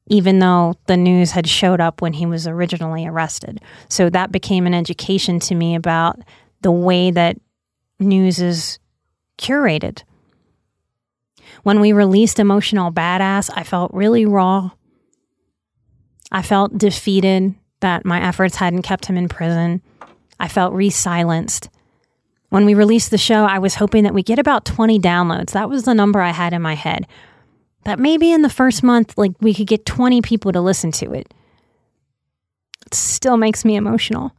even 0.09 0.39
though 0.39 0.73
the 0.87 0.97
news 0.97 1.31
had 1.31 1.47
showed 1.47 1.79
up 1.79 2.01
when 2.01 2.13
he 2.13 2.25
was 2.25 2.47
originally 2.47 3.05
arrested. 3.05 3.61
So 3.87 4.09
that 4.09 4.31
became 4.31 4.65
an 4.65 4.73
education 4.73 5.39
to 5.41 5.55
me 5.55 5.75
about 5.75 6.19
the 6.61 6.71
way 6.71 7.11
that 7.11 7.37
news 7.99 8.41
is 8.41 8.79
curated. 9.37 10.03
When 11.63 11.79
we 11.79 11.93
released 11.93 12.39
Emotional 12.39 12.91
Badass, 12.91 13.49
I 13.55 13.63
felt 13.63 13.93
really 13.93 14.25
raw. 14.25 14.71
I 16.31 16.41
felt 16.41 16.77
defeated 16.77 17.55
that 17.81 18.05
my 18.05 18.21
efforts 18.21 18.55
hadn't 18.55 18.81
kept 18.81 19.05
him 19.05 19.17
in 19.17 19.29
prison. 19.29 19.81
I 20.39 20.47
felt 20.47 20.73
re 20.73 20.89
silenced. 20.89 21.69
When 22.49 22.65
we 22.65 22.73
released 22.73 23.11
the 23.11 23.17
show, 23.17 23.45
I 23.45 23.59
was 23.59 23.75
hoping 23.75 24.03
that 24.03 24.13
we 24.13 24.23
get 24.23 24.39
about 24.39 24.65
20 24.65 24.99
downloads. 24.99 25.51
That 25.51 25.69
was 25.69 25.83
the 25.83 25.93
number 25.93 26.19
I 26.19 26.31
had 26.31 26.53
in 26.53 26.61
my 26.61 26.73
head. 26.73 27.07
That 27.85 27.99
maybe 27.99 28.31
in 28.31 28.41
the 28.41 28.49
first 28.49 28.83
month, 28.83 29.17
like 29.17 29.33
we 29.39 29.53
could 29.53 29.67
get 29.67 29.85
20 29.85 30.21
people 30.21 30.51
to 30.51 30.61
listen 30.61 30.91
to 30.93 31.13
it. 31.13 31.31
It 32.85 32.93
still 32.93 33.37
makes 33.37 33.63
me 33.63 33.75
emotional. 33.75 34.33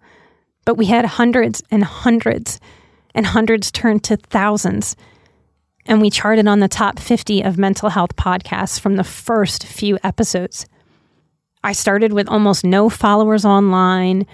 But 0.64 0.74
we 0.76 0.86
had 0.86 1.04
hundreds 1.04 1.62
and 1.70 1.84
hundreds 1.84 2.60
and 3.14 3.26
hundreds 3.26 3.70
turned 3.70 4.04
to 4.04 4.16
thousands. 4.16 4.96
And 5.86 6.00
we 6.00 6.10
charted 6.10 6.46
on 6.46 6.60
the 6.60 6.68
top 6.68 6.98
50 6.98 7.42
of 7.42 7.58
mental 7.58 7.88
health 7.88 8.16
podcasts 8.16 8.78
from 8.78 8.96
the 8.96 9.04
first 9.04 9.66
few 9.66 9.98
episodes. 10.02 10.66
I 11.62 11.72
started 11.72 12.12
with 12.12 12.28
almost 12.28 12.64
no 12.64 12.88
followers 12.88 13.44
online. 13.44 14.26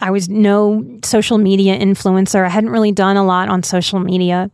I 0.00 0.10
was 0.10 0.28
no 0.28 0.98
social 1.04 1.38
media 1.38 1.78
influencer. 1.78 2.44
I 2.44 2.48
hadn't 2.48 2.70
really 2.70 2.92
done 2.92 3.16
a 3.16 3.24
lot 3.24 3.48
on 3.48 3.62
social 3.62 4.00
media. 4.00 4.50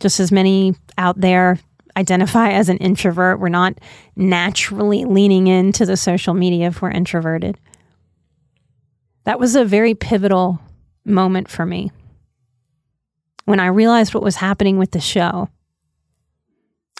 Just 0.00 0.20
as 0.20 0.32
many 0.32 0.74
out 0.96 1.20
there 1.20 1.58
identify 1.96 2.50
as 2.50 2.68
an 2.68 2.78
introvert. 2.78 3.40
We're 3.40 3.48
not 3.48 3.74
naturally 4.16 5.04
leaning 5.04 5.48
into 5.48 5.84
the 5.84 5.96
social 5.96 6.34
media 6.34 6.68
if 6.68 6.80
we're 6.80 6.90
introverted. 6.90 7.58
That 9.24 9.40
was 9.40 9.56
a 9.56 9.64
very 9.64 9.94
pivotal 9.94 10.60
moment 11.04 11.48
for 11.48 11.66
me. 11.66 11.90
When 13.44 13.60
I 13.60 13.66
realized 13.66 14.14
what 14.14 14.22
was 14.22 14.36
happening 14.36 14.78
with 14.78 14.92
the 14.92 15.00
show, 15.00 15.48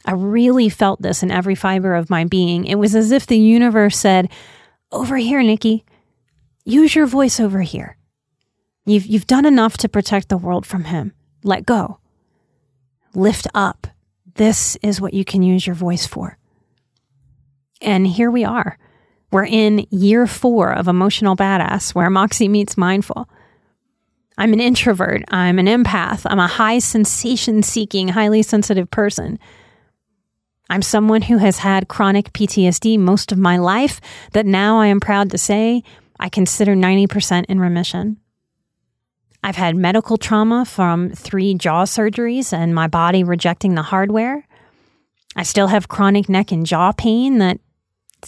I 0.05 0.13
really 0.13 0.69
felt 0.69 1.01
this 1.03 1.23
in 1.23 1.31
every 1.31 1.55
fiber 1.55 1.95
of 1.95 2.11
my 2.11 2.25
being. 2.25 2.65
It 2.65 2.77
was 2.77 2.95
as 2.95 3.13
if 3.13 3.27
the 3.27 3.39
universe 3.39 3.97
said, 3.97 4.31
Over 4.91 5.17
here, 5.17 5.43
Nikki, 5.43 5.85
use 6.69 6.95
your 6.95 7.07
voice 7.07 7.41
over 7.41 7.63
here. 7.63 7.97
You've, 8.85 9.07
you've 9.07 9.27
done 9.27 9.47
enough 9.47 9.77
to 9.79 9.89
protect 9.89 10.29
the 10.29 10.37
world 10.37 10.67
from 10.67 10.85
him. 10.85 11.13
Let 11.43 11.67
go. 11.67 11.99
Lift 13.15 13.47
up. 13.55 13.87
This 14.35 14.77
is 14.83 15.01
what 15.01 15.15
you 15.15 15.25
can 15.25 15.43
use 15.43 15.67
your 15.67 15.75
voice 15.75 16.07
for. 16.07 16.39
And 17.81 18.07
here 18.07 18.31
we 18.31 18.45
are. 18.45 18.79
We're 19.31 19.47
in 19.47 19.87
year 19.91 20.27
four 20.27 20.73
of 20.73 20.89
Emotional 20.89 21.37
Badass, 21.37 21.95
where 21.95 22.09
Moxie 22.09 22.49
meets 22.49 22.77
Mindful. 22.77 23.29
I'm 24.37 24.53
an 24.53 24.61
introvert. 24.61 25.25
I'm 25.29 25.59
an 25.59 25.67
empath. 25.67 26.23
I'm 26.25 26.39
a 26.39 26.47
high 26.47 26.79
sensation 26.79 27.63
seeking, 27.63 28.09
highly 28.09 28.43
sensitive 28.43 28.91
person. 28.91 29.39
I'm 30.71 30.83
someone 30.83 31.23
who 31.23 31.39
has 31.39 31.59
had 31.59 31.89
chronic 31.89 32.33
PTSD 32.33 32.99
most 32.99 33.33
of 33.33 33.39
my 33.39 33.57
life 33.57 34.01
that 34.33 34.47
now 34.47 34.79
I 34.79 34.87
am 34.87 35.01
proud 35.01 35.31
to 35.31 35.39
say 35.39 35.83
I 36.19 36.29
consider 36.29 36.75
90% 36.75 37.45
in 37.47 37.61
remission. 37.61 38.19
I've 39.43 39.57
had 39.57 39.77
medical 39.77 40.17
trauma 40.17 40.65
from 40.65 41.11
three 41.11 41.55
jaw 41.55 41.85
surgeries 41.85 42.53
and 42.53 42.75
my 42.75 42.89
body 42.89 43.23
rejecting 43.23 43.75
the 43.75 43.83
hardware. 43.83 44.47
I 45.37 45.45
still 45.45 45.69
have 45.69 45.89
chronic 45.89 46.29
neck 46.29 46.51
and 46.51 46.67
jaw 46.67 46.93
pain 46.93 47.39
that 47.39 47.61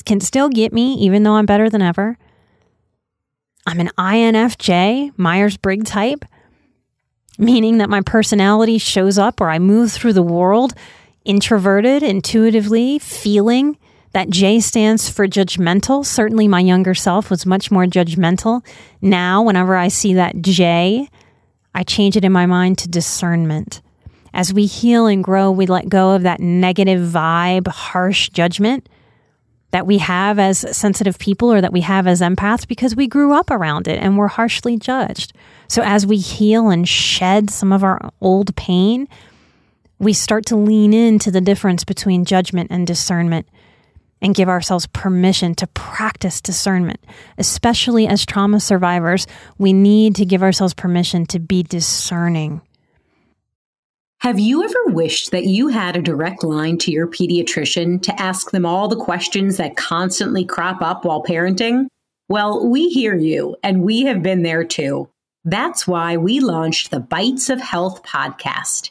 can 0.04 0.20
still 0.20 0.49
get 0.49 0.73
me, 0.73 0.94
even 0.94 1.25
though 1.25 1.35
I'm 1.35 1.47
better 1.47 1.68
than 1.68 1.82
ever. 1.82 2.16
I'm 3.66 3.80
an 3.80 3.90
INFJ, 3.99 5.12
Myers 5.18 5.56
Briggs 5.56 5.90
type, 5.90 6.25
meaning 7.38 7.78
that 7.78 7.90
my 7.90 8.00
personality 8.02 8.78
shows 8.78 9.18
up 9.18 9.40
or 9.40 9.50
I 9.50 9.59
move 9.59 9.92
through 9.92 10.12
the 10.12 10.23
world 10.23 10.75
introverted, 11.25 12.02
intuitively, 12.02 12.99
feeling. 12.99 13.76
That 14.12 14.30
J 14.30 14.60
stands 14.60 15.08
for 15.08 15.28
judgmental. 15.28 16.04
Certainly, 16.04 16.49
my 16.49 16.60
younger 16.60 16.94
self 16.94 17.30
was 17.30 17.46
much 17.46 17.70
more 17.70 17.84
judgmental. 17.84 18.64
Now, 19.00 19.42
whenever 19.42 19.76
I 19.76 19.88
see 19.88 20.14
that 20.14 20.40
J, 20.40 21.08
I 21.75 21.82
change 21.84 22.16
it 22.16 22.25
in 22.25 22.32
my 22.32 22.46
mind 22.46 22.78
to 22.78 22.88
discernment. 22.88 23.80
As 24.32 24.52
we 24.52 24.66
heal 24.66 25.06
and 25.06 25.23
grow, 25.23 25.50
we 25.50 25.66
let 25.66 25.88
go 25.88 26.10
of 26.10 26.23
that 26.23 26.40
negative 26.40 27.08
vibe, 27.08 27.68
harsh 27.68 28.28
judgment 28.30 28.88
that 29.70 29.86
we 29.86 29.99
have 29.99 30.38
as 30.38 30.76
sensitive 30.76 31.18
people 31.18 31.52
or 31.52 31.60
that 31.60 31.73
we 31.73 31.82
have 31.82 32.06
as 32.06 32.20
empaths 32.20 32.66
because 32.66 32.96
we 32.96 33.06
grew 33.06 33.32
up 33.32 33.50
around 33.50 33.86
it 33.86 34.00
and 34.02 34.18
we're 34.18 34.28
harshly 34.28 34.76
judged. 34.76 35.32
So, 35.68 35.82
as 35.84 36.06
we 36.06 36.16
heal 36.16 36.70
and 36.70 36.88
shed 36.88 37.50
some 37.50 37.73
of 37.73 37.84
our 37.84 38.10
old 38.20 38.54
pain, 38.56 39.08
we 39.99 40.12
start 40.12 40.46
to 40.46 40.56
lean 40.56 40.92
into 40.92 41.30
the 41.30 41.40
difference 41.40 41.84
between 41.84 42.25
judgment 42.25 42.70
and 42.70 42.86
discernment 42.86 43.49
and 44.23 44.35
give 44.35 44.49
ourselves 44.49 44.87
permission 44.89 45.54
to 45.56 45.67
practice 45.69 46.41
discernment. 46.41 47.00
Especially 47.39 48.06
as 48.06 48.26
trauma 48.26 48.61
survivors, 48.61 49.26
we 49.59 49.73
need 49.73 50.15
to 50.17 50.25
give 50.25 50.43
ourselves 50.43 50.75
permission 50.75 51.26
to 51.26 51.39
be 51.39 51.63
discerning. 51.63 52.61
Have 54.21 54.39
you 54.39 54.63
ever 54.63 54.95
wished 54.95 55.30
that 55.30 55.47
you 55.47 55.69
had 55.69 55.97
a 55.97 56.02
direct 56.02 56.45
line 56.45 56.76
to 56.78 56.93
your 56.93 57.06
pediatrician 57.06 58.02
to 58.02 58.21
ask 58.21 58.50
them 58.50 58.67
all 58.67 58.87
the 58.87 58.97
questions 58.97 59.56
that 59.56 59.78
constantly 59.78 60.45
crop 60.45 60.83
up 60.83 61.06
while 61.06 61.25
parenting? 61.25 61.87
Well, 62.28 62.69
we 62.69 62.91
hear 62.91 63.17
you, 63.17 63.56
and 63.63 63.83
we 63.83 64.02
have 64.02 64.23
been 64.23 64.43
there 64.43 64.63
too. 64.63 65.09
That's 65.45 65.87
why 65.87 66.19
we 66.19 66.41
launched 66.41 66.91
the 66.91 67.00
Bites 67.00 67.49
of 67.49 67.63
Health 67.63 68.02
podcast. 68.02 68.91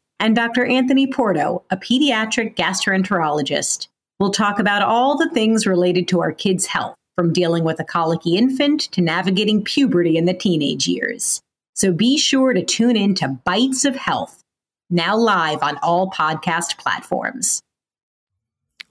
and 0.21 0.35
Dr. 0.35 0.63
Anthony 0.63 1.07
Porto, 1.07 1.63
a 1.71 1.77
pediatric 1.77 2.55
gastroenterologist. 2.55 3.87
We'll 4.19 4.31
talk 4.31 4.59
about 4.59 4.83
all 4.83 5.17
the 5.17 5.31
things 5.31 5.65
related 5.65 6.07
to 6.09 6.21
our 6.21 6.31
kids' 6.31 6.67
health, 6.67 6.95
from 7.15 7.33
dealing 7.33 7.63
with 7.63 7.79
a 7.79 7.83
colicky 7.83 8.37
infant 8.37 8.81
to 8.91 9.01
navigating 9.01 9.63
puberty 9.63 10.17
in 10.17 10.25
the 10.25 10.35
teenage 10.35 10.87
years. 10.87 11.41
So 11.73 11.91
be 11.91 12.19
sure 12.19 12.53
to 12.53 12.63
tune 12.63 12.95
in 12.95 13.15
to 13.15 13.39
Bites 13.43 13.83
of 13.83 13.95
Health, 13.95 14.43
now 14.91 15.17
live 15.17 15.63
on 15.63 15.77
all 15.77 16.11
podcast 16.11 16.77
platforms. 16.77 17.63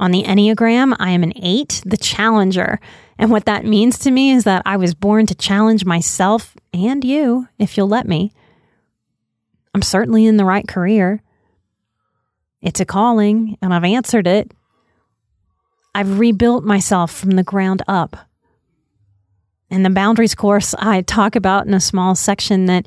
On 0.01 0.11
the 0.11 0.25
Enneagram, 0.25 0.97
I 0.99 1.11
am 1.11 1.23
an 1.23 1.35
eight, 1.37 1.81
the 1.87 1.97
challenger. 1.97 2.81
And 3.19 3.31
what 3.31 3.45
that 3.45 3.65
means 3.65 4.01
to 4.01 4.11
me 4.11 4.33
is 4.33 4.43
that 4.45 4.63
I 4.67 4.77
was 4.77 4.95
born 4.95 5.27
to 5.27 5.35
challenge 5.37 5.85
myself 5.85 6.57
and 6.73 7.05
you, 7.05 7.47
if 7.59 7.77
you'll 7.77 7.87
let 7.87 8.09
me. 8.09 8.33
I'm 9.75 9.83
certainly 9.83 10.27
in 10.27 10.37
the 10.37 10.45
right 10.45 10.67
career. 10.67 11.23
It's 12.61 12.81
a 12.81 12.85
calling, 12.85 13.57
and 13.63 13.73
I've 13.73 13.85
answered 13.85 14.27
it. 14.27 14.53
I've 15.95 16.19
rebuilt 16.19 16.65
myself 16.65 17.13
from 17.13 17.31
the 17.31 17.43
ground 17.43 17.83
up. 17.89 18.17
In 19.71 19.83
the 19.83 19.91
boundaries 19.91 20.35
course, 20.35 20.75
I 20.79 21.03
talk 21.03 21.37
about 21.37 21.67
in 21.67 21.75
a 21.75 21.81
small 21.81 22.15
section 22.15 22.67
that 22.67 22.87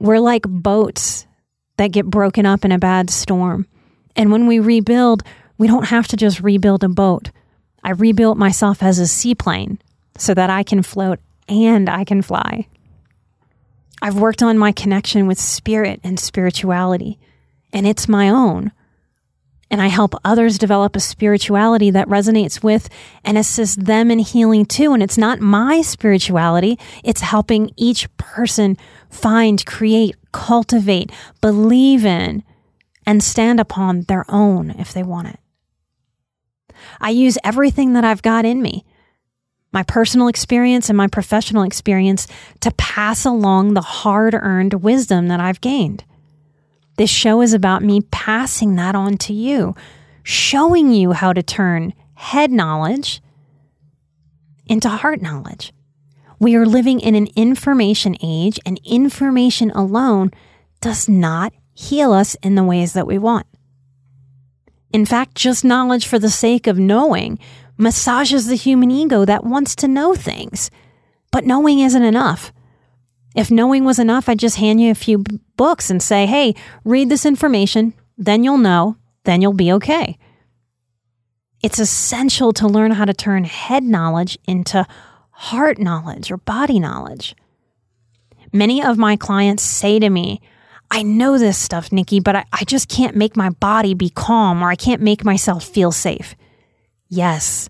we're 0.00 0.18
like 0.18 0.42
boats 0.42 1.26
that 1.76 1.92
get 1.92 2.06
broken 2.06 2.46
up 2.46 2.64
in 2.64 2.72
a 2.72 2.78
bad 2.78 3.10
storm. 3.10 3.66
And 4.16 4.30
when 4.30 4.46
we 4.46 4.58
rebuild, 4.58 5.22
we 5.58 5.66
don't 5.66 5.86
have 5.86 6.08
to 6.08 6.16
just 6.16 6.40
rebuild 6.40 6.84
a 6.84 6.88
boat. 6.88 7.30
I 7.82 7.90
rebuilt 7.90 8.36
myself 8.36 8.82
as 8.82 8.98
a 8.98 9.06
seaplane 9.06 9.80
so 10.18 10.34
that 10.34 10.50
I 10.50 10.62
can 10.62 10.82
float 10.82 11.20
and 11.48 11.88
I 11.88 12.04
can 12.04 12.22
fly. 12.22 12.66
I've 14.04 14.20
worked 14.20 14.42
on 14.42 14.58
my 14.58 14.70
connection 14.70 15.26
with 15.26 15.40
spirit 15.40 15.98
and 16.04 16.20
spirituality, 16.20 17.18
and 17.72 17.86
it's 17.86 18.06
my 18.06 18.28
own. 18.28 18.70
And 19.70 19.80
I 19.80 19.86
help 19.86 20.14
others 20.22 20.58
develop 20.58 20.94
a 20.94 21.00
spirituality 21.00 21.90
that 21.90 22.06
resonates 22.06 22.62
with 22.62 22.90
and 23.24 23.38
assists 23.38 23.76
them 23.76 24.10
in 24.10 24.18
healing 24.18 24.66
too. 24.66 24.92
And 24.92 25.02
it's 25.02 25.16
not 25.16 25.40
my 25.40 25.80
spirituality, 25.80 26.78
it's 27.02 27.22
helping 27.22 27.70
each 27.78 28.14
person 28.18 28.76
find, 29.08 29.64
create, 29.64 30.16
cultivate, 30.32 31.10
believe 31.40 32.04
in, 32.04 32.42
and 33.06 33.24
stand 33.24 33.58
upon 33.58 34.02
their 34.02 34.26
own 34.28 34.72
if 34.72 34.92
they 34.92 35.02
want 35.02 35.28
it. 35.28 35.40
I 37.00 37.08
use 37.08 37.38
everything 37.42 37.94
that 37.94 38.04
I've 38.04 38.20
got 38.20 38.44
in 38.44 38.60
me 38.60 38.84
my 39.74 39.82
personal 39.82 40.28
experience 40.28 40.88
and 40.88 40.96
my 40.96 41.08
professional 41.08 41.64
experience 41.64 42.28
to 42.60 42.70
pass 42.74 43.24
along 43.24 43.74
the 43.74 43.82
hard 43.82 44.32
earned 44.32 44.72
wisdom 44.74 45.26
that 45.28 45.40
I've 45.40 45.60
gained. 45.60 46.04
This 46.96 47.10
show 47.10 47.42
is 47.42 47.52
about 47.52 47.82
me 47.82 48.00
passing 48.12 48.76
that 48.76 48.94
on 48.94 49.18
to 49.18 49.32
you, 49.34 49.74
showing 50.22 50.92
you 50.92 51.10
how 51.10 51.32
to 51.32 51.42
turn 51.42 51.92
head 52.14 52.52
knowledge 52.52 53.20
into 54.66 54.88
heart 54.88 55.20
knowledge. 55.20 55.72
We 56.38 56.54
are 56.54 56.66
living 56.66 57.00
in 57.00 57.16
an 57.16 57.28
information 57.34 58.16
age, 58.22 58.60
and 58.64 58.80
information 58.84 59.72
alone 59.72 60.30
does 60.80 61.08
not 61.08 61.52
heal 61.74 62.12
us 62.12 62.36
in 62.36 62.54
the 62.54 62.64
ways 62.64 62.92
that 62.92 63.08
we 63.08 63.18
want. 63.18 63.46
In 64.92 65.04
fact, 65.04 65.34
just 65.34 65.64
knowledge 65.64 66.06
for 66.06 66.20
the 66.20 66.30
sake 66.30 66.68
of 66.68 66.78
knowing 66.78 67.40
massages 67.76 68.46
the 68.46 68.56
human 68.56 68.90
ego 68.90 69.24
that 69.24 69.44
wants 69.44 69.74
to 69.76 69.88
know 69.88 70.14
things. 70.14 70.70
But 71.30 71.44
knowing 71.44 71.80
isn't 71.80 72.02
enough. 72.02 72.52
If 73.34 73.50
knowing 73.50 73.84
was 73.84 73.98
enough, 73.98 74.28
I'd 74.28 74.38
just 74.38 74.56
hand 74.56 74.80
you 74.80 74.90
a 74.90 74.94
few 74.94 75.24
books 75.56 75.90
and 75.90 76.02
say, 76.02 76.26
hey, 76.26 76.54
read 76.84 77.08
this 77.08 77.26
information, 77.26 77.94
then 78.16 78.44
you'll 78.44 78.58
know, 78.58 78.96
then 79.24 79.42
you'll 79.42 79.52
be 79.52 79.72
okay. 79.72 80.16
It's 81.60 81.80
essential 81.80 82.52
to 82.52 82.68
learn 82.68 82.92
how 82.92 83.04
to 83.04 83.14
turn 83.14 83.44
head 83.44 83.82
knowledge 83.82 84.38
into 84.46 84.86
heart 85.30 85.78
knowledge 85.78 86.30
or 86.30 86.36
body 86.36 86.78
knowledge. 86.78 87.34
Many 88.52 88.84
of 88.84 88.98
my 88.98 89.16
clients 89.16 89.64
say 89.64 89.98
to 89.98 90.08
me, 90.08 90.40
I 90.90 91.02
know 91.02 91.38
this 91.38 91.58
stuff, 91.58 91.90
Nikki, 91.90 92.20
but 92.20 92.36
I, 92.36 92.44
I 92.52 92.64
just 92.64 92.88
can't 92.88 93.16
make 93.16 93.36
my 93.36 93.50
body 93.50 93.94
be 93.94 94.10
calm 94.10 94.62
or 94.62 94.68
I 94.68 94.76
can't 94.76 95.02
make 95.02 95.24
myself 95.24 95.64
feel 95.64 95.90
safe. 95.90 96.36
Yes, 97.14 97.68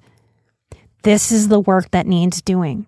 this 1.03 1.31
is 1.31 1.49
the 1.49 1.61
work 1.61 1.91
that 1.91 2.07
needs 2.07 2.41
doing 2.41 2.87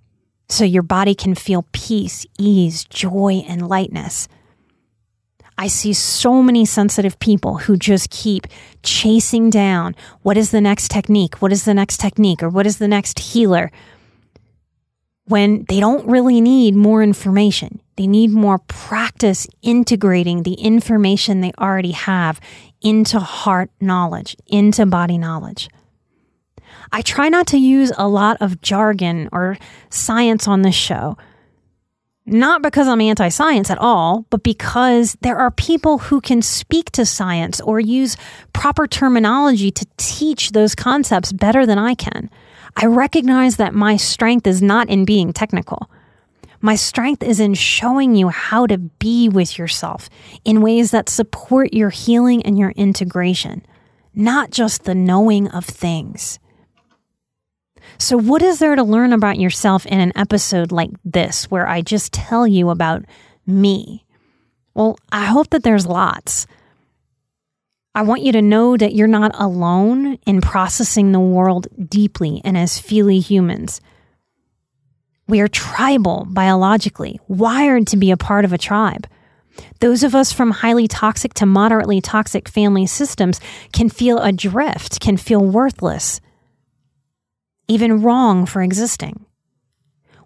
so 0.48 0.64
your 0.64 0.82
body 0.82 1.14
can 1.14 1.34
feel 1.34 1.66
peace, 1.72 2.24
ease, 2.38 2.84
joy, 2.84 3.44
and 3.46 3.68
lightness. 3.68 4.26
I 5.58 5.66
see 5.66 5.92
so 5.92 6.42
many 6.42 6.64
sensitive 6.64 7.18
people 7.18 7.58
who 7.58 7.76
just 7.76 8.08
keep 8.08 8.46
chasing 8.82 9.50
down 9.50 9.94
what 10.22 10.38
is 10.38 10.50
the 10.50 10.62
next 10.62 10.90
technique? 10.90 11.42
What 11.42 11.52
is 11.52 11.66
the 11.66 11.74
next 11.74 11.98
technique? 11.98 12.42
Or 12.42 12.48
what 12.48 12.66
is 12.66 12.78
the 12.78 12.88
next 12.88 13.18
healer? 13.18 13.70
When 15.24 15.66
they 15.68 15.78
don't 15.78 16.08
really 16.08 16.40
need 16.40 16.74
more 16.74 17.02
information. 17.02 17.82
They 17.98 18.06
need 18.06 18.30
more 18.30 18.60
practice 18.60 19.46
integrating 19.60 20.42
the 20.42 20.54
information 20.54 21.42
they 21.42 21.52
already 21.58 21.92
have 21.92 22.40
into 22.80 23.20
heart 23.20 23.70
knowledge, 23.78 24.36
into 24.46 24.86
body 24.86 25.18
knowledge. 25.18 25.68
I 26.92 27.02
try 27.02 27.28
not 27.28 27.46
to 27.48 27.58
use 27.58 27.92
a 27.96 28.08
lot 28.08 28.36
of 28.40 28.60
jargon 28.60 29.28
or 29.32 29.58
science 29.90 30.48
on 30.48 30.62
this 30.62 30.74
show. 30.74 31.16
Not 32.28 32.60
because 32.60 32.88
I'm 32.88 33.00
anti 33.00 33.28
science 33.28 33.70
at 33.70 33.78
all, 33.78 34.26
but 34.30 34.42
because 34.42 35.16
there 35.20 35.36
are 35.36 35.52
people 35.52 35.98
who 35.98 36.20
can 36.20 36.42
speak 36.42 36.90
to 36.92 37.06
science 37.06 37.60
or 37.60 37.78
use 37.78 38.16
proper 38.52 38.88
terminology 38.88 39.70
to 39.70 39.86
teach 39.96 40.50
those 40.50 40.74
concepts 40.74 41.32
better 41.32 41.64
than 41.64 41.78
I 41.78 41.94
can. 41.94 42.28
I 42.74 42.86
recognize 42.86 43.56
that 43.56 43.74
my 43.74 43.96
strength 43.96 44.46
is 44.46 44.60
not 44.60 44.88
in 44.88 45.04
being 45.04 45.32
technical. 45.32 45.88
My 46.60 46.74
strength 46.74 47.22
is 47.22 47.38
in 47.38 47.54
showing 47.54 48.16
you 48.16 48.28
how 48.28 48.66
to 48.66 48.76
be 48.76 49.28
with 49.28 49.56
yourself 49.56 50.10
in 50.44 50.62
ways 50.62 50.90
that 50.90 51.08
support 51.08 51.72
your 51.72 51.90
healing 51.90 52.42
and 52.42 52.58
your 52.58 52.70
integration, 52.70 53.64
not 54.14 54.50
just 54.50 54.82
the 54.82 54.94
knowing 54.96 55.48
of 55.48 55.64
things. 55.64 56.40
So, 57.98 58.18
what 58.18 58.42
is 58.42 58.58
there 58.58 58.76
to 58.76 58.82
learn 58.82 59.12
about 59.12 59.38
yourself 59.38 59.86
in 59.86 60.00
an 60.00 60.12
episode 60.16 60.70
like 60.72 60.90
this, 61.04 61.50
where 61.50 61.66
I 61.66 61.80
just 61.80 62.12
tell 62.12 62.46
you 62.46 62.70
about 62.70 63.04
me? 63.46 64.04
Well, 64.74 64.98
I 65.10 65.24
hope 65.24 65.50
that 65.50 65.62
there's 65.62 65.86
lots. 65.86 66.46
I 67.94 68.02
want 68.02 68.22
you 68.22 68.32
to 68.32 68.42
know 68.42 68.76
that 68.76 68.94
you're 68.94 69.08
not 69.08 69.32
alone 69.40 70.18
in 70.26 70.42
processing 70.42 71.12
the 71.12 71.20
world 71.20 71.66
deeply 71.88 72.42
and 72.44 72.58
as 72.58 72.78
feely 72.78 73.20
humans. 73.20 73.80
We 75.26 75.40
are 75.40 75.48
tribal 75.48 76.26
biologically, 76.28 77.18
wired 77.26 77.86
to 77.88 77.96
be 77.96 78.10
a 78.10 78.18
part 78.18 78.44
of 78.44 78.52
a 78.52 78.58
tribe. 78.58 79.08
Those 79.80 80.02
of 80.02 80.14
us 80.14 80.30
from 80.30 80.50
highly 80.50 80.86
toxic 80.86 81.32
to 81.34 81.46
moderately 81.46 82.02
toxic 82.02 82.48
family 82.48 82.84
systems 82.84 83.40
can 83.72 83.88
feel 83.88 84.18
adrift, 84.18 85.00
can 85.00 85.16
feel 85.16 85.40
worthless, 85.40 86.20
even 87.68 88.02
wrong 88.02 88.46
for 88.46 88.62
existing. 88.62 89.24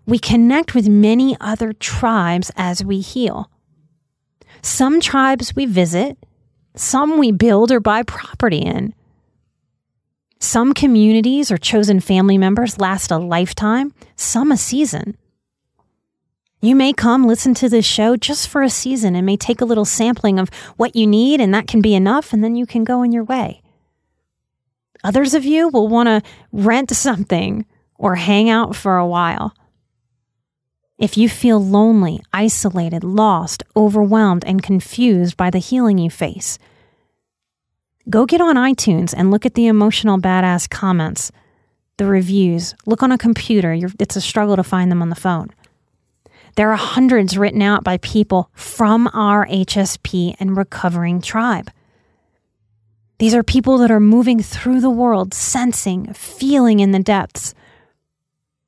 We 0.07 0.18
connect 0.18 0.74
with 0.74 0.88
many 0.88 1.37
other 1.40 1.72
tribes 1.72 2.50
as 2.57 2.85
we 2.85 3.00
heal. 3.00 3.50
Some 4.62 5.00
tribes 5.00 5.55
we 5.55 5.66
visit, 5.66 6.18
some 6.74 7.18
we 7.18 7.33
build 7.33 7.70
or 7.70 7.81
buy 7.81 8.03
property 8.03 8.59
in. 8.59 8.94
Some 10.38 10.72
communities 10.72 11.50
or 11.50 11.59
chosen 11.59 12.00
family 12.00 12.38
members 12.38 12.79
last 12.79 13.11
a 13.11 13.18
lifetime, 13.18 13.92
some 14.16 14.50
a 14.50 14.57
season. 14.57 15.16
You 16.62 16.74
may 16.74 16.92
come 16.92 17.26
listen 17.26 17.55
to 17.55 17.68
this 17.68 17.87
show 17.87 18.16
just 18.16 18.48
for 18.48 18.62
a 18.62 18.68
season 18.68 19.14
and 19.16 19.24
may 19.24 19.37
take 19.37 19.61
a 19.61 19.64
little 19.64 19.87
sampling 19.87 20.38
of 20.38 20.50
what 20.76 20.94
you 20.94 21.07
need, 21.07 21.40
and 21.40 21.55
that 21.55 21.66
can 21.66 21.81
be 21.81 21.94
enough, 21.94 22.33
and 22.33 22.44
then 22.44 22.55
you 22.55 22.66
can 22.66 22.85
go 22.85 23.00
on 23.00 23.12
your 23.12 23.24
way. 23.24 23.62
Others 25.05 25.35
of 25.35 25.45
you 25.45 25.69
will 25.69 25.89
want 25.89 26.09
to 26.09 26.23
rent 26.53 26.91
something 26.91 27.65
or 27.97 28.17
hang 28.17 28.49
out 28.49 28.75
for 28.77 28.97
a 28.97 29.07
while. 29.07 29.55
If 30.99 31.17
you 31.17 31.29
feel 31.29 31.65
lonely, 31.65 32.21
isolated, 32.33 33.03
lost, 33.03 33.63
overwhelmed, 33.75 34.45
and 34.45 34.63
confused 34.63 35.37
by 35.37 35.49
the 35.49 35.59
healing 35.59 35.97
you 35.97 36.11
face, 36.11 36.59
go 38.11 38.27
get 38.27 38.43
on 38.43 38.57
iTunes 38.57 39.15
and 39.17 39.31
look 39.31 39.47
at 39.47 39.55
the 39.55 39.67
emotional 39.67 40.19
badass 40.19 40.69
comments, 40.69 41.33
the 41.97 42.05
reviews. 42.07 42.75
Look 42.85 43.03
on 43.03 43.13
a 43.13 43.19
computer, 43.19 43.73
You're, 43.73 43.91
it's 43.99 44.17
a 44.17 44.21
struggle 44.21 44.57
to 44.57 44.63
find 44.63 44.91
them 44.91 45.01
on 45.01 45.09
the 45.09 45.15
phone. 45.15 45.51
There 46.57 46.71
are 46.71 46.77
hundreds 46.77 47.39
written 47.39 47.63
out 47.63 47.85
by 47.85 47.97
people 47.99 48.51
from 48.53 49.09
our 49.15 49.47
HSP 49.47 50.37
and 50.41 50.57
recovering 50.57 51.23
tribe. 51.23 51.71
These 53.21 53.35
are 53.35 53.43
people 53.43 53.77
that 53.79 53.91
are 53.91 54.01
moving 54.01 54.43
through 54.43 54.81
the 54.81 54.89
world, 54.89 55.35
sensing, 55.35 56.11
feeling 56.15 56.81
in 56.81 56.93
the 56.93 56.99
depths, 56.99 57.53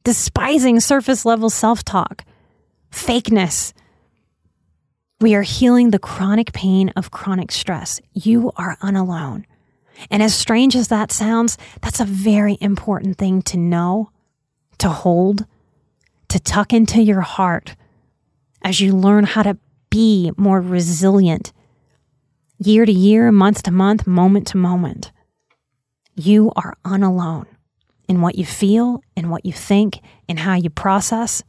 despising 0.04 0.78
surface 0.78 1.24
level 1.24 1.48
self 1.48 1.82
talk, 1.82 2.22
fakeness. 2.90 3.72
We 5.22 5.34
are 5.34 5.40
healing 5.40 5.88
the 5.88 5.98
chronic 5.98 6.52
pain 6.52 6.90
of 6.96 7.10
chronic 7.10 7.50
stress. 7.50 7.98
You 8.12 8.52
are 8.56 8.76
unalone. 8.82 9.46
And 10.10 10.22
as 10.22 10.34
strange 10.34 10.76
as 10.76 10.88
that 10.88 11.12
sounds, 11.12 11.56
that's 11.80 12.00
a 12.00 12.04
very 12.04 12.58
important 12.60 13.16
thing 13.16 13.40
to 13.44 13.56
know, 13.56 14.10
to 14.76 14.90
hold, 14.90 15.46
to 16.28 16.38
tuck 16.38 16.74
into 16.74 17.00
your 17.00 17.22
heart 17.22 17.74
as 18.60 18.82
you 18.82 18.94
learn 18.94 19.24
how 19.24 19.44
to 19.44 19.56
be 19.88 20.30
more 20.36 20.60
resilient 20.60 21.54
year 22.66 22.86
to 22.86 22.92
year, 22.92 23.32
month 23.32 23.62
to 23.64 23.70
month, 23.70 24.06
moment 24.06 24.46
to 24.48 24.56
moment. 24.56 25.12
You 26.14 26.52
are 26.56 26.76
unalone 26.84 27.46
in 28.08 28.20
what 28.20 28.34
you 28.36 28.44
feel, 28.44 29.02
in 29.16 29.30
what 29.30 29.46
you 29.46 29.52
think, 29.52 30.00
in 30.28 30.36
how 30.38 30.54
you 30.54 30.70
process, 30.70 31.42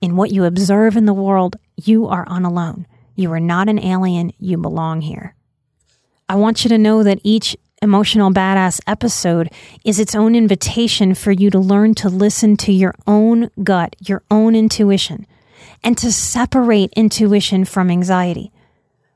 in 0.00 0.16
what 0.16 0.30
you 0.30 0.44
observe 0.44 0.96
in 0.96 1.06
the 1.06 1.14
world. 1.14 1.56
You 1.76 2.06
are 2.06 2.24
unalone. 2.26 2.86
You 3.16 3.32
are 3.32 3.40
not 3.40 3.68
an 3.68 3.78
alien. 3.78 4.32
You 4.38 4.56
belong 4.58 5.00
here. 5.00 5.34
I 6.28 6.36
want 6.36 6.64
you 6.64 6.68
to 6.70 6.78
know 6.78 7.02
that 7.02 7.20
each 7.22 7.56
emotional 7.82 8.30
badass 8.30 8.80
episode 8.86 9.50
is 9.84 9.98
its 9.98 10.14
own 10.14 10.34
invitation 10.34 11.14
for 11.14 11.32
you 11.32 11.50
to 11.50 11.58
learn 11.58 11.94
to 11.96 12.08
listen 12.08 12.56
to 12.56 12.72
your 12.72 12.94
own 13.06 13.50
gut, 13.62 13.94
your 14.00 14.22
own 14.30 14.54
intuition, 14.54 15.26
and 15.82 15.98
to 15.98 16.10
separate 16.10 16.92
intuition 16.96 17.64
from 17.64 17.90
anxiety 17.90 18.53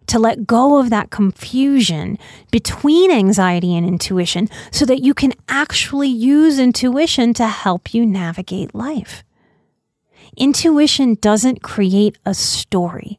to 0.09 0.19
let 0.19 0.47
go 0.47 0.79
of 0.79 0.91
that 0.91 1.11
confusion 1.11 2.19
between 2.51 3.11
anxiety 3.11 3.77
and 3.77 3.87
intuition 3.87 4.49
so 4.71 4.85
that 4.85 5.03
you 5.03 5.15
can 5.15 5.33
actually 5.49 6.09
use 6.09 6.59
intuition 6.59 7.33
to 7.35 7.47
help 7.47 7.95
you 7.95 8.05
navigate 8.05 8.75
life. 8.75 9.23
Intuition 10.37 11.15
doesn't 11.15 11.63
create 11.63 12.19
a 12.25 12.35
story. 12.35 13.19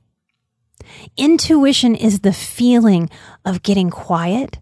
Intuition 1.17 1.95
is 1.95 2.21
the 2.21 2.33
feeling 2.33 3.09
of 3.45 3.63
getting 3.63 3.89
quiet, 3.89 4.59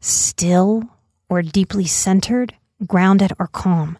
still, 0.00 0.84
or 1.28 1.42
deeply 1.42 1.86
centered, 1.86 2.54
grounded, 2.86 3.32
or 3.38 3.46
calm, 3.46 3.98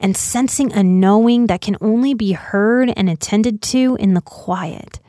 and 0.00 0.16
sensing 0.16 0.72
a 0.72 0.82
knowing 0.82 1.46
that 1.46 1.60
can 1.60 1.76
only 1.80 2.14
be 2.14 2.32
heard 2.32 2.92
and 2.96 3.10
attended 3.10 3.60
to 3.60 3.96
in 4.00 4.14
the 4.14 4.20
quiet 4.20 5.00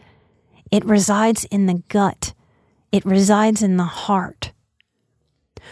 it 0.72 0.86
resides 0.86 1.46
in 1.46 1.66
the 1.66 1.84
gut, 1.90 2.34
it 2.92 3.06
resides 3.06 3.62
in 3.62 3.78
the 3.78 3.84
heart. 3.84 4.52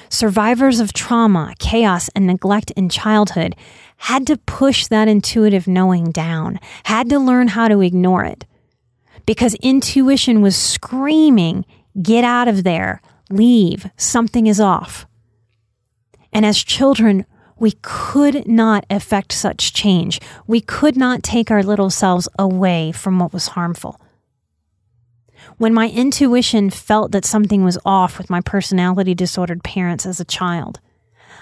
Survivors 0.09 0.79
of 0.79 0.93
trauma, 0.93 1.53
chaos, 1.59 2.09
and 2.15 2.27
neglect 2.27 2.71
in 2.71 2.89
childhood 2.89 3.55
had 3.97 4.27
to 4.27 4.37
push 4.37 4.87
that 4.87 5.07
intuitive 5.07 5.67
knowing 5.67 6.11
down, 6.11 6.59
had 6.83 7.09
to 7.09 7.19
learn 7.19 7.49
how 7.49 7.67
to 7.67 7.81
ignore 7.81 8.23
it. 8.23 8.45
Because 9.25 9.55
intuition 9.55 10.41
was 10.41 10.55
screaming, 10.55 11.65
get 12.01 12.23
out 12.23 12.47
of 12.47 12.63
there, 12.63 13.01
leave, 13.29 13.89
something 13.97 14.47
is 14.47 14.59
off. 14.59 15.05
And 16.31 16.45
as 16.45 16.63
children, 16.63 17.25
we 17.57 17.73
could 17.81 18.47
not 18.47 18.85
effect 18.89 19.31
such 19.31 19.73
change. 19.73 20.19
We 20.45 20.61
could 20.61 20.95
not 20.95 21.23
take 21.23 21.49
our 21.49 21.63
little 21.63 21.89
selves 21.89 22.29
away 22.37 22.91
from 22.91 23.19
what 23.19 23.33
was 23.33 23.49
harmful. 23.49 23.99
When 25.57 25.73
my 25.73 25.89
intuition 25.89 26.69
felt 26.69 27.11
that 27.11 27.25
something 27.25 27.63
was 27.63 27.79
off 27.83 28.17
with 28.17 28.29
my 28.29 28.41
personality 28.41 29.15
disordered 29.15 29.63
parents 29.63 30.05
as 30.05 30.19
a 30.19 30.25
child, 30.25 30.79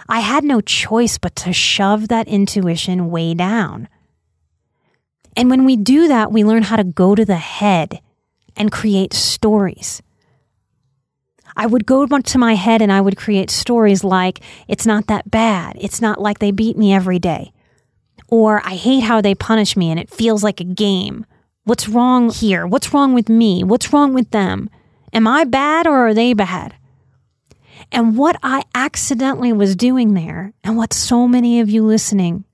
I 0.07 0.21
had 0.21 0.43
no 0.43 0.61
choice 0.61 1.17
but 1.17 1.35
to 1.37 1.51
shove 1.51 2.07
that 2.07 2.27
intuition 2.27 3.09
way 3.09 3.33
down. 3.33 3.89
And 5.35 5.49
when 5.49 5.65
we 5.65 5.75
do 5.75 6.07
that, 6.07 6.31
we 6.31 6.45
learn 6.45 6.63
how 6.63 6.77
to 6.77 6.83
go 6.83 7.13
to 7.13 7.25
the 7.25 7.35
head 7.35 7.99
and 8.55 8.71
create 8.71 9.13
stories. 9.13 10.01
I 11.57 11.65
would 11.65 11.85
go 11.85 12.05
to 12.05 12.37
my 12.37 12.55
head 12.55 12.81
and 12.81 12.91
I 12.91 13.01
would 13.01 13.17
create 13.17 13.49
stories 13.49 14.03
like, 14.03 14.39
it's 14.67 14.85
not 14.85 15.07
that 15.07 15.29
bad. 15.29 15.77
It's 15.79 16.01
not 16.01 16.21
like 16.21 16.39
they 16.39 16.51
beat 16.51 16.77
me 16.77 16.93
every 16.93 17.19
day. 17.19 17.51
Or 18.27 18.61
I 18.65 18.75
hate 18.75 19.01
how 19.01 19.21
they 19.21 19.35
punish 19.35 19.75
me 19.75 19.91
and 19.91 19.99
it 19.99 20.09
feels 20.09 20.43
like 20.43 20.59
a 20.59 20.65
game. 20.65 21.25
What's 21.65 21.89
wrong 21.89 22.29
here? 22.29 22.67
What's 22.67 22.93
wrong 22.93 23.15
with 23.15 23.27
me? 23.27 23.63
What's 23.63 23.91
wrong 23.91 24.13
with 24.13 24.29
them? 24.29 24.69
Am 25.11 25.27
I 25.27 25.45
bad 25.45 25.87
or 25.87 26.07
are 26.07 26.13
they 26.13 26.33
bad? 26.33 26.75
And 27.91 28.15
what 28.15 28.37
I 28.43 28.63
accidentally 28.75 29.51
was 29.51 29.75
doing 29.75 30.13
there, 30.13 30.53
and 30.63 30.77
what 30.77 30.93
so 30.93 31.27
many 31.27 31.59
of 31.59 31.69
you 31.69 31.83
listening 31.83 32.45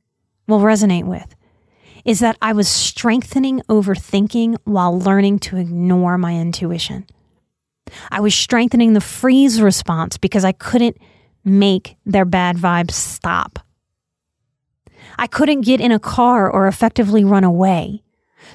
will 0.48 0.60
resonate 0.60 1.04
with, 1.04 1.36
is 2.06 2.20
that 2.20 2.38
I 2.42 2.54
was 2.54 2.70
strengthening 2.70 3.62
overthinking 3.68 4.56
while 4.64 4.98
learning 4.98 5.40
to 5.40 5.58
ignore 5.58 6.18
my 6.18 6.36
intuition. 6.36 7.06
I 8.10 8.22
was 8.22 8.34
strengthening 8.34 8.94
the 8.94 9.02
freeze 9.02 9.62
response 9.62 10.18
because 10.18 10.46
I 10.46 10.54
couldn't 10.54 10.98
make 11.44 11.98
their 12.06 12.26
bad 12.26 12.56
vibes 12.56 12.92
stop. 12.92 13.60
I 15.20 15.28
couldn't 15.28 15.62
get 15.62 15.82
in 15.82 15.92
a 15.92 16.00
car 16.00 16.50
or 16.50 16.68
effectively 16.68 17.26
run 17.26 17.44
away. 17.44 18.04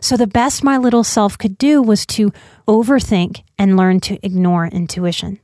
So 0.01 0.17
the 0.17 0.27
best 0.27 0.63
my 0.63 0.77
little 0.77 1.05
self 1.05 1.39
could 1.39 1.59
do 1.59 1.83
was 1.83 2.07
to 2.07 2.33
overthink 2.69 3.43
and 3.59 3.77
learn 3.77 4.01
to 4.01 4.19
ignore 4.25 4.67
intuition. 4.67 5.41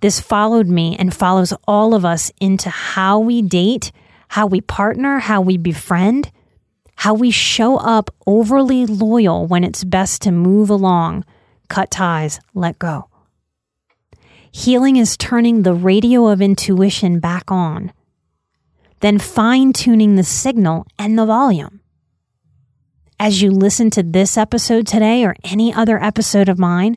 This 0.00 0.20
followed 0.20 0.66
me 0.66 0.96
and 0.98 1.14
follows 1.14 1.52
all 1.66 1.94
of 1.94 2.04
us 2.04 2.30
into 2.40 2.70
how 2.70 3.18
we 3.18 3.42
date, 3.42 3.92
how 4.28 4.46
we 4.46 4.60
partner, 4.60 5.18
how 5.18 5.40
we 5.40 5.56
befriend, 5.56 6.30
how 6.96 7.14
we 7.14 7.30
show 7.30 7.76
up 7.78 8.14
overly 8.26 8.86
loyal 8.86 9.46
when 9.46 9.64
it's 9.64 9.84
best 9.84 10.22
to 10.22 10.30
move 10.30 10.70
along, 10.70 11.24
cut 11.68 11.90
ties, 11.90 12.40
let 12.54 12.78
go. 12.78 13.08
Healing 14.52 14.96
is 14.96 15.16
turning 15.16 15.62
the 15.62 15.74
radio 15.74 16.26
of 16.28 16.42
intuition 16.42 17.20
back 17.20 17.50
on, 17.50 17.92
then 19.00 19.18
fine 19.18 19.72
tuning 19.72 20.16
the 20.16 20.24
signal 20.24 20.86
and 20.98 21.18
the 21.18 21.24
volume. 21.24 21.79
As 23.22 23.42
you 23.42 23.50
listen 23.50 23.90
to 23.90 24.02
this 24.02 24.38
episode 24.38 24.86
today 24.86 25.26
or 25.26 25.36
any 25.44 25.74
other 25.74 26.02
episode 26.02 26.48
of 26.48 26.58
mine, 26.58 26.96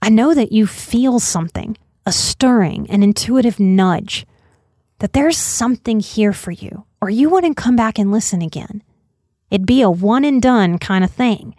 I 0.00 0.08
know 0.10 0.32
that 0.32 0.52
you 0.52 0.64
feel 0.68 1.18
something, 1.18 1.76
a 2.06 2.12
stirring, 2.12 2.88
an 2.88 3.02
intuitive 3.02 3.58
nudge, 3.58 4.24
that 5.00 5.12
there's 5.12 5.36
something 5.36 5.98
here 5.98 6.32
for 6.32 6.52
you, 6.52 6.84
or 7.00 7.10
you 7.10 7.28
wouldn't 7.28 7.56
come 7.56 7.74
back 7.74 7.98
and 7.98 8.12
listen 8.12 8.42
again. 8.42 8.80
It'd 9.50 9.66
be 9.66 9.82
a 9.82 9.90
one 9.90 10.24
and 10.24 10.40
done 10.40 10.78
kind 10.78 11.02
of 11.02 11.10
thing. 11.10 11.56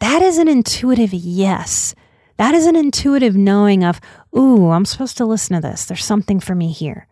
That 0.00 0.22
is 0.22 0.38
an 0.38 0.48
intuitive 0.48 1.14
yes. 1.14 1.94
That 2.36 2.52
is 2.52 2.66
an 2.66 2.74
intuitive 2.74 3.36
knowing 3.36 3.84
of, 3.84 4.00
ooh, 4.36 4.70
I'm 4.70 4.86
supposed 4.86 5.18
to 5.18 5.24
listen 5.24 5.54
to 5.54 5.62
this. 5.62 5.84
There's 5.84 6.04
something 6.04 6.40
for 6.40 6.56
me 6.56 6.72
here. 6.72 7.06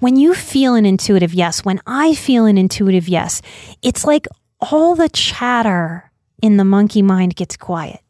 When 0.00 0.16
you 0.16 0.34
feel 0.34 0.74
an 0.74 0.86
intuitive 0.86 1.34
yes, 1.34 1.64
when 1.64 1.80
I 1.86 2.14
feel 2.14 2.46
an 2.46 2.58
intuitive 2.58 3.08
yes, 3.08 3.42
it's 3.82 4.04
like 4.04 4.26
all 4.60 4.94
the 4.94 5.08
chatter 5.08 6.10
in 6.42 6.56
the 6.56 6.64
monkey 6.64 7.02
mind 7.02 7.36
gets 7.36 7.56
quiet. 7.56 8.00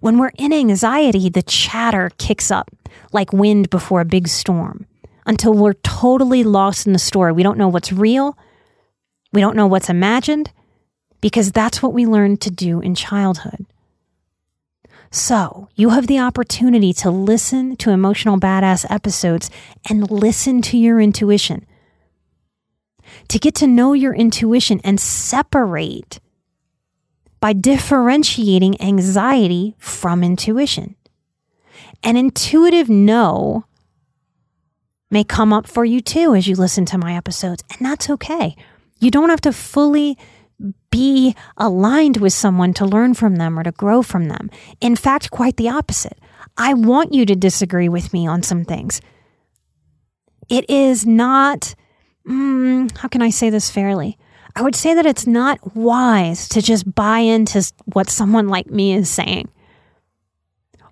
When 0.00 0.18
we're 0.18 0.32
in 0.36 0.52
anxiety, 0.52 1.28
the 1.28 1.42
chatter 1.42 2.10
kicks 2.18 2.50
up 2.50 2.70
like 3.12 3.32
wind 3.32 3.70
before 3.70 4.00
a 4.00 4.04
big 4.04 4.28
storm 4.28 4.86
until 5.26 5.54
we're 5.54 5.74
totally 5.74 6.44
lost 6.44 6.86
in 6.86 6.92
the 6.92 6.98
story. 6.98 7.32
We 7.32 7.42
don't 7.42 7.58
know 7.58 7.68
what's 7.68 7.92
real. 7.92 8.36
We 9.32 9.40
don't 9.40 9.56
know 9.56 9.66
what's 9.66 9.88
imagined 9.88 10.52
because 11.20 11.52
that's 11.52 11.82
what 11.82 11.94
we 11.94 12.06
learned 12.06 12.40
to 12.42 12.50
do 12.50 12.80
in 12.80 12.94
childhood. 12.94 13.66
So, 15.10 15.68
you 15.74 15.90
have 15.90 16.06
the 16.06 16.18
opportunity 16.18 16.92
to 16.94 17.10
listen 17.10 17.76
to 17.76 17.90
emotional 17.90 18.38
badass 18.38 18.84
episodes 18.90 19.48
and 19.88 20.10
listen 20.10 20.60
to 20.62 20.76
your 20.76 21.00
intuition. 21.00 21.66
To 23.28 23.38
get 23.38 23.54
to 23.56 23.66
know 23.66 23.92
your 23.92 24.14
intuition 24.14 24.80
and 24.82 24.98
separate 24.98 26.20
by 27.40 27.52
differentiating 27.52 28.80
anxiety 28.80 29.76
from 29.78 30.24
intuition. 30.24 30.96
An 32.02 32.16
intuitive 32.16 32.88
no 32.88 33.66
may 35.10 35.24
come 35.24 35.52
up 35.52 35.66
for 35.66 35.84
you 35.84 36.00
too 36.00 36.34
as 36.34 36.48
you 36.48 36.56
listen 36.56 36.84
to 36.86 36.98
my 36.98 37.14
episodes, 37.14 37.62
and 37.70 37.86
that's 37.86 38.10
okay. 38.10 38.56
You 38.98 39.10
don't 39.10 39.28
have 39.28 39.42
to 39.42 39.52
fully 39.52 40.18
be 40.94 41.34
aligned 41.56 42.18
with 42.18 42.32
someone 42.32 42.72
to 42.72 42.86
learn 42.86 43.14
from 43.14 43.34
them 43.34 43.58
or 43.58 43.64
to 43.64 43.72
grow 43.72 44.00
from 44.00 44.28
them. 44.28 44.48
In 44.80 44.94
fact, 44.94 45.28
quite 45.32 45.56
the 45.56 45.68
opposite. 45.68 46.16
I 46.56 46.74
want 46.74 47.12
you 47.12 47.26
to 47.26 47.34
disagree 47.34 47.88
with 47.88 48.12
me 48.12 48.28
on 48.28 48.44
some 48.44 48.64
things. 48.64 49.00
It 50.48 50.70
is 50.70 51.04
not, 51.04 51.74
mm, 52.24 52.96
how 52.96 53.08
can 53.08 53.22
I 53.22 53.30
say 53.30 53.50
this 53.50 53.72
fairly? 53.72 54.16
I 54.54 54.62
would 54.62 54.76
say 54.76 54.94
that 54.94 55.04
it's 55.04 55.26
not 55.26 55.74
wise 55.74 56.48
to 56.50 56.62
just 56.62 56.94
buy 56.94 57.18
into 57.18 57.72
what 57.86 58.08
someone 58.08 58.46
like 58.46 58.70
me 58.70 58.94
is 58.94 59.10
saying. 59.10 59.50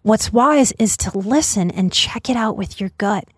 What's 0.03 0.33
wise 0.33 0.73
is 0.81 0.97
to 0.97 1.17
listen 1.17 1.71
and 1.71 1.93
check 1.93 2.29
it 2.29 2.37
out 2.37 2.57
with 2.57 2.81
your 2.81 2.91
gut 2.99 3.29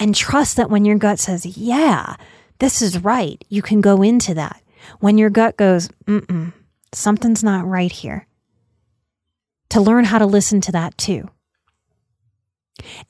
and 0.00 0.14
trust 0.14 0.56
that 0.56 0.70
when 0.70 0.86
your 0.86 0.96
gut 0.96 1.18
says, 1.18 1.44
yeah, 1.44 2.16
this 2.60 2.80
is 2.80 3.04
right, 3.04 3.44
you 3.50 3.60
can 3.60 3.82
go 3.82 4.00
into 4.00 4.32
that. 4.32 4.61
When 5.00 5.18
your 5.18 5.30
gut 5.30 5.56
goes, 5.56 5.88
mm 6.06 6.20
mm, 6.26 6.52
something's 6.92 7.44
not 7.44 7.66
right 7.66 7.92
here, 7.92 8.26
to 9.70 9.80
learn 9.80 10.04
how 10.04 10.18
to 10.18 10.26
listen 10.26 10.60
to 10.62 10.72
that 10.72 10.96
too. 10.98 11.28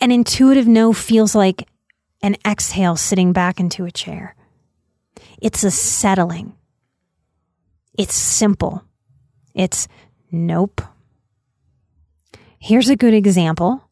An 0.01 0.11
intuitive 0.11 0.69
no 0.69 0.93
feels 0.93 1.35
like 1.35 1.69
an 2.23 2.37
exhale 2.47 2.97
sitting 2.97 3.33
back 3.33 3.59
into 3.59 3.85
a 3.85 3.91
chair. 3.91 4.37
It's 5.41 5.65
a 5.65 5.71
settling. 5.71 6.55
It's 7.99 8.15
simple. 8.15 8.85
It's 9.55 9.89
nope. 10.31 10.81
Here's 12.59 12.89
a 12.89 12.97
good 12.97 13.15
example. 13.15 13.89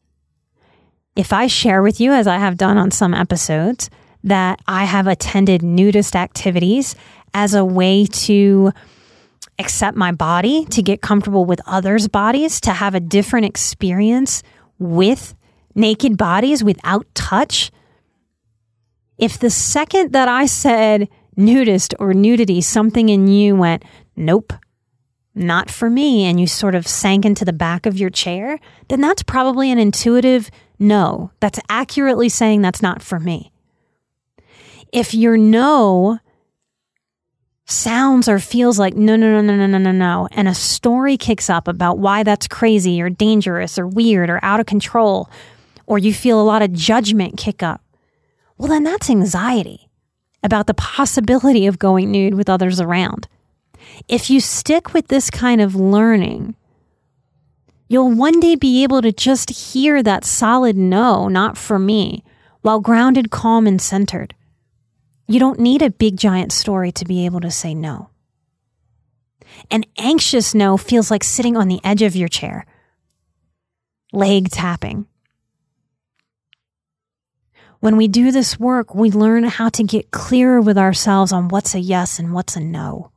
If 1.15 1.33
I 1.33 1.47
share 1.47 1.81
with 1.81 1.99
you, 1.99 2.13
as 2.13 2.25
I 2.25 2.37
have 2.37 2.57
done 2.57 2.77
on 2.77 2.89
some 2.91 3.13
episodes, 3.13 3.89
that 4.23 4.61
I 4.67 4.85
have 4.85 5.07
attended 5.07 5.61
nudist 5.61 6.15
activities 6.15 6.95
as 7.33 7.53
a 7.53 7.65
way 7.65 8.05
to 8.05 8.71
accept 9.59 9.95
my 9.95 10.11
body, 10.11 10.65
to 10.65 10.81
get 10.81 11.01
comfortable 11.01 11.45
with 11.45 11.61
others' 11.65 12.07
bodies, 12.07 12.59
to 12.61 12.71
have 12.71 12.95
a 12.95 12.99
different 12.99 13.45
experience 13.45 14.43
with 14.79 15.35
naked 15.75 16.17
bodies 16.17 16.63
without 16.63 17.05
touch. 17.13 17.71
If 19.17 19.39
the 19.39 19.49
second 19.49 20.13
that 20.13 20.27
I 20.27 20.47
said, 20.47 21.07
nudist 21.37 21.93
or 21.99 22.13
nudity, 22.13 22.61
something 22.61 23.09
in 23.09 23.27
you 23.27 23.55
went, 23.55 23.83
nope, 24.15 24.53
not 25.33 25.69
for 25.69 25.89
me, 25.89 26.25
and 26.25 26.39
you 26.39 26.47
sort 26.47 26.75
of 26.75 26.87
sank 26.87 27.25
into 27.25 27.45
the 27.45 27.53
back 27.53 27.85
of 27.85 27.97
your 27.97 28.09
chair, 28.09 28.59
then 28.89 28.99
that's 28.99 29.23
probably 29.23 29.71
an 29.71 29.77
intuitive 29.77 30.49
no. 30.79 31.31
That's 31.39 31.59
accurately 31.69 32.27
saying 32.27 32.61
that's 32.61 32.81
not 32.81 33.01
for 33.01 33.19
me. 33.19 33.51
If 34.91 35.13
your 35.13 35.37
no 35.37 36.19
sounds 37.65 38.27
or 38.27 38.39
feels 38.39 38.77
like 38.77 38.95
no, 38.95 39.15
no, 39.15 39.41
no, 39.41 39.41
no, 39.41 39.55
no, 39.55 39.67
no, 39.67 39.77
no, 39.77 39.91
no. 39.91 40.27
And 40.31 40.47
a 40.47 40.53
story 40.53 41.17
kicks 41.17 41.49
up 41.49 41.67
about 41.67 41.99
why 41.99 42.23
that's 42.23 42.47
crazy 42.47 43.01
or 43.01 43.09
dangerous 43.09 43.77
or 43.77 43.87
weird 43.87 44.29
or 44.29 44.39
out 44.43 44.59
of 44.59 44.65
control, 44.65 45.29
or 45.85 45.97
you 45.97 46.13
feel 46.13 46.39
a 46.39 46.43
lot 46.43 46.61
of 46.61 46.73
judgment 46.73 47.37
kick 47.37 47.63
up, 47.63 47.81
well, 48.57 48.69
then 48.69 48.83
that's 48.83 49.09
anxiety 49.09 49.89
about 50.43 50.67
the 50.67 50.73
possibility 50.73 51.67
of 51.67 51.79
going 51.79 52.11
nude 52.11 52.33
with 52.33 52.49
others 52.49 52.79
around. 52.79 53.27
If 54.07 54.29
you 54.29 54.39
stick 54.39 54.93
with 54.93 55.07
this 55.07 55.29
kind 55.29 55.61
of 55.61 55.75
learning, 55.75 56.55
you'll 57.87 58.11
one 58.11 58.39
day 58.39 58.55
be 58.55 58.83
able 58.83 59.01
to 59.01 59.11
just 59.11 59.49
hear 59.49 60.01
that 60.03 60.25
solid 60.25 60.77
no, 60.77 61.27
not 61.27 61.57
for 61.57 61.77
me, 61.77 62.23
while 62.61 62.79
grounded, 62.79 63.31
calm, 63.31 63.67
and 63.67 63.81
centered. 63.81 64.33
You 65.31 65.39
don't 65.39 65.61
need 65.61 65.81
a 65.81 65.89
big 65.89 66.17
giant 66.17 66.51
story 66.51 66.91
to 66.91 67.05
be 67.05 67.25
able 67.25 67.39
to 67.39 67.51
say 67.51 67.73
no. 67.73 68.09
An 69.69 69.85
anxious 69.97 70.53
no 70.53 70.75
feels 70.75 71.09
like 71.09 71.23
sitting 71.23 71.55
on 71.55 71.69
the 71.69 71.79
edge 71.85 72.01
of 72.01 72.17
your 72.17 72.27
chair, 72.27 72.65
leg 74.11 74.49
tapping. 74.49 75.05
When 77.79 77.95
we 77.95 78.09
do 78.09 78.33
this 78.33 78.59
work, 78.59 78.93
we 78.93 79.09
learn 79.09 79.45
how 79.45 79.69
to 79.69 79.83
get 79.85 80.11
clearer 80.11 80.59
with 80.59 80.77
ourselves 80.77 81.31
on 81.31 81.47
what's 81.47 81.73
a 81.73 81.79
yes 81.79 82.19
and 82.19 82.33
what's 82.33 82.57
a 82.57 82.59
no. 82.59 83.13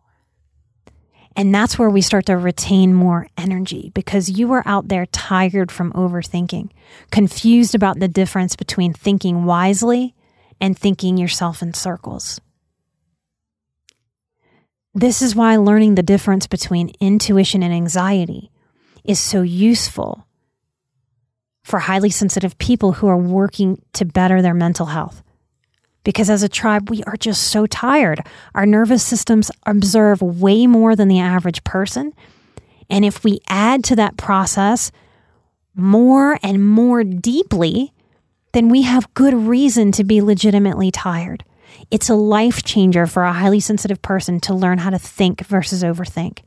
And 1.35 1.53
that's 1.53 1.81
where 1.81 1.91
we 1.91 2.01
start 2.01 2.27
to 2.27 2.37
retain 2.37 2.95
more 2.95 3.27
energy 3.37 3.91
because 3.93 4.31
you 4.31 4.53
are 4.53 4.63
out 4.67 4.87
there 4.87 5.07
tired 5.07 5.73
from 5.73 5.93
overthinking, 5.95 6.71
confused 7.11 7.75
about 7.75 7.99
the 7.99 8.07
difference 8.07 8.55
between 8.55 8.93
thinking 8.93 9.47
wisely 9.47 10.14
and 10.61 10.79
thinking 10.79 11.17
yourself 11.17 11.63
in 11.63 11.75
circles. 11.75 12.41
This 14.95 15.23
is 15.23 15.35
why 15.35 15.57
learning 15.57 15.97
the 15.97 16.03
difference 16.03 16.47
between 16.47 16.93
intuition 17.01 17.63
and 17.63 17.75
anxiety 17.75 18.51
is 19.03 19.19
so 19.19 19.43
useful 19.43 20.27
for 21.65 21.81
highly 21.81 22.11
sensitive 22.11 22.57
people 22.59 22.93
who 22.93 23.09
are 23.09 23.17
working 23.17 23.83
to 23.95 24.05
better 24.05 24.41
their 24.41 24.55
mental 24.55 24.87
health. 24.87 25.23
Because 26.05 26.29
as 26.29 26.43
a 26.43 26.49
tribe, 26.49 26.91
we 26.91 27.03
are 27.05 27.17
just 27.17 27.45
so 27.45 27.67
tired. 27.67 28.21
Our 28.55 28.67
nervous 28.67 29.03
systems 29.03 29.51
observe 29.65 30.21
way 30.21 30.67
more 30.67 30.95
than 30.95 31.09
the 31.09 31.21
average 31.21 31.65
person. 31.65 32.13
And 32.91 33.05
if 33.05 33.25
we 33.25 33.41
add 33.49 33.83
to 33.85 33.97
that 33.97 34.19
process 34.19 34.93
more 35.75 36.39
and 36.43 36.65
more 36.65 37.03
deeply, 37.03 37.94
then 38.55 38.69
we 38.69 38.83
have 38.83 39.13
good 39.15 39.35
reason 39.35 39.91
to 39.93 40.05
be 40.05 40.23
legitimately 40.23 40.93
tired. 40.93 41.45
It's 41.91 42.09
a 42.09 42.15
life 42.15 42.63
changer 42.63 43.07
for 43.07 43.25
a 43.25 43.33
highly 43.33 43.59
sensitive 43.59 44.01
person 44.01 44.39
to 44.41 44.55
learn 44.55 44.79
how 44.79 44.91
to 44.91 44.99
think 44.99 45.45
versus 45.47 45.83
overthink. 45.83 46.39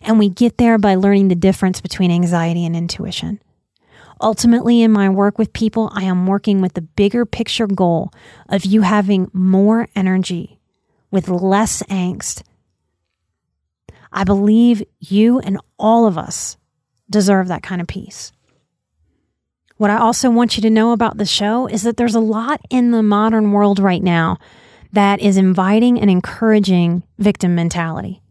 And 0.00 0.18
we 0.18 0.30
get 0.30 0.56
there 0.56 0.78
by 0.78 0.94
learning 0.94 1.28
the 1.28 1.34
difference 1.34 1.80
between 1.80 2.10
anxiety 2.10 2.64
and 2.64 2.74
intuition. 2.74 3.38
Ultimately, 4.20 4.80
in 4.80 4.92
my 4.92 5.10
work 5.10 5.36
with 5.36 5.52
people, 5.52 5.90
I 5.92 6.04
am 6.04 6.26
working 6.26 6.62
with 6.62 6.72
the 6.72 6.80
bigger 6.80 7.26
picture 7.26 7.66
goal 7.66 8.12
of 8.48 8.64
you 8.64 8.80
having 8.80 9.30
more 9.34 9.88
energy 9.94 10.58
with 11.10 11.28
less 11.28 11.82
angst. 11.84 12.42
I 14.10 14.24
believe 14.24 14.82
you 15.00 15.38
and 15.40 15.58
all 15.78 16.06
of 16.06 16.16
us 16.16 16.56
deserve 17.10 17.48
that 17.48 17.62
kind 17.62 17.82
of 17.82 17.88
peace. 17.88 18.32
What 19.82 19.90
I 19.90 19.98
also 19.98 20.30
want 20.30 20.56
you 20.56 20.60
to 20.62 20.70
know 20.70 20.92
about 20.92 21.16
the 21.18 21.26
show 21.26 21.66
is 21.66 21.82
that 21.82 21.96
there's 21.96 22.14
a 22.14 22.20
lot 22.20 22.60
in 22.70 22.92
the 22.92 23.02
modern 23.02 23.50
world 23.50 23.80
right 23.80 24.00
now 24.00 24.38
that 24.92 25.20
is 25.20 25.36
inviting 25.36 26.00
and 26.00 26.08
encouraging 26.08 27.02
victim 27.18 27.56
mentality. 27.56 28.22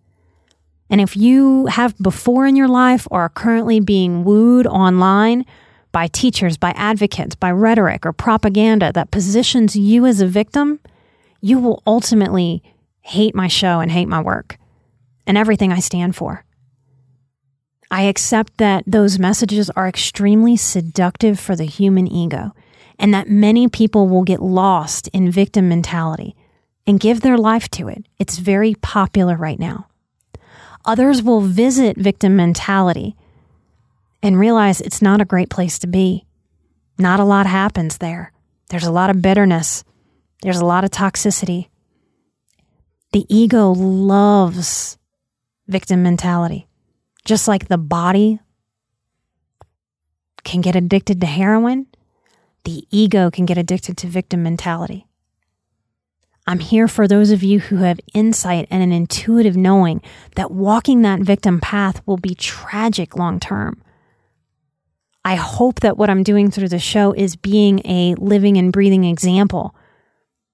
And 0.89 1.01
if 1.01 1.17
you 1.17 1.65
have 1.65 1.97
before 1.97 2.47
in 2.47 2.55
your 2.55 2.69
life 2.69 3.05
or 3.11 3.23
are 3.23 3.29
currently 3.29 3.81
being 3.81 4.23
wooed 4.23 4.65
online 4.65 5.45
by 5.91 6.07
teachers, 6.07 6.55
by 6.55 6.71
advocates, 6.77 7.35
by 7.35 7.51
rhetoric 7.51 8.05
or 8.05 8.13
propaganda 8.13 8.93
that 8.93 9.11
positions 9.11 9.75
you 9.75 10.05
as 10.05 10.21
a 10.21 10.27
victim, 10.27 10.79
you 11.41 11.59
will 11.59 11.83
ultimately 11.85 12.63
hate 13.01 13.35
my 13.35 13.49
show 13.49 13.81
and 13.81 13.91
hate 13.91 14.07
my 14.07 14.21
work 14.21 14.57
and 15.27 15.37
everything 15.37 15.73
I 15.73 15.79
stand 15.79 16.15
for. 16.15 16.45
I 17.91 18.03
accept 18.03 18.57
that 18.57 18.85
those 18.87 19.19
messages 19.19 19.69
are 19.71 19.87
extremely 19.87 20.55
seductive 20.55 21.37
for 21.37 21.57
the 21.57 21.65
human 21.65 22.07
ego 22.07 22.53
and 22.97 23.13
that 23.13 23.29
many 23.29 23.67
people 23.67 24.07
will 24.07 24.23
get 24.23 24.41
lost 24.41 25.09
in 25.09 25.29
victim 25.29 25.67
mentality 25.67 26.35
and 26.87 27.01
give 27.01 27.19
their 27.19 27.37
life 27.37 27.69
to 27.71 27.89
it. 27.89 28.07
It's 28.17 28.37
very 28.37 28.75
popular 28.75 29.35
right 29.35 29.59
now. 29.59 29.87
Others 30.85 31.21
will 31.21 31.41
visit 31.41 31.97
victim 31.97 32.35
mentality 32.37 33.17
and 34.23 34.39
realize 34.39 34.79
it's 34.79 35.01
not 35.01 35.19
a 35.19 35.25
great 35.25 35.49
place 35.49 35.77
to 35.79 35.87
be. 35.87 36.25
Not 36.97 37.19
a 37.19 37.25
lot 37.25 37.45
happens 37.45 37.97
there. 37.97 38.31
There's 38.69 38.85
a 38.85 38.91
lot 38.91 39.09
of 39.09 39.21
bitterness, 39.21 39.83
there's 40.43 40.59
a 40.59 40.65
lot 40.65 40.85
of 40.85 40.91
toxicity. 40.91 41.67
The 43.11 43.25
ego 43.27 43.71
loves 43.71 44.97
victim 45.67 46.03
mentality, 46.03 46.67
just 47.25 47.47
like 47.47 47.67
the 47.67 47.77
body 47.77 48.39
can 50.43 50.61
get 50.61 50.75
addicted 50.75 51.21
to 51.21 51.27
heroin, 51.27 51.87
the 52.63 52.85
ego 52.91 53.29
can 53.29 53.45
get 53.45 53.57
addicted 53.57 53.97
to 53.97 54.07
victim 54.07 54.43
mentality. 54.43 55.07
I'm 56.47 56.59
here 56.59 56.87
for 56.87 57.07
those 57.07 57.31
of 57.31 57.43
you 57.43 57.59
who 57.59 57.77
have 57.77 57.99
insight 58.13 58.67
and 58.71 58.81
an 58.81 58.91
intuitive 58.91 59.55
knowing 59.55 60.01
that 60.35 60.51
walking 60.51 61.01
that 61.03 61.19
victim 61.19 61.59
path 61.61 62.01
will 62.07 62.17
be 62.17 62.33
tragic 62.33 63.15
long 63.15 63.39
term. 63.39 63.81
I 65.23 65.35
hope 65.35 65.81
that 65.81 65.97
what 65.97 66.09
I'm 66.09 66.23
doing 66.23 66.49
through 66.49 66.69
the 66.69 66.79
show 66.79 67.13
is 67.13 67.35
being 67.35 67.79
a 67.85 68.15
living 68.15 68.57
and 68.57 68.73
breathing 68.73 69.03
example 69.03 69.75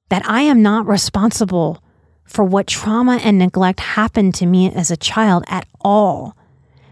that 0.09 0.27
I 0.27 0.41
am 0.41 0.61
not 0.61 0.85
responsible 0.87 1.81
for 2.25 2.43
what 2.43 2.67
trauma 2.67 3.19
and 3.23 3.37
neglect 3.37 3.79
happened 3.79 4.35
to 4.35 4.45
me 4.45 4.71
as 4.71 4.91
a 4.91 4.97
child 4.97 5.45
at 5.47 5.65
all, 5.79 6.35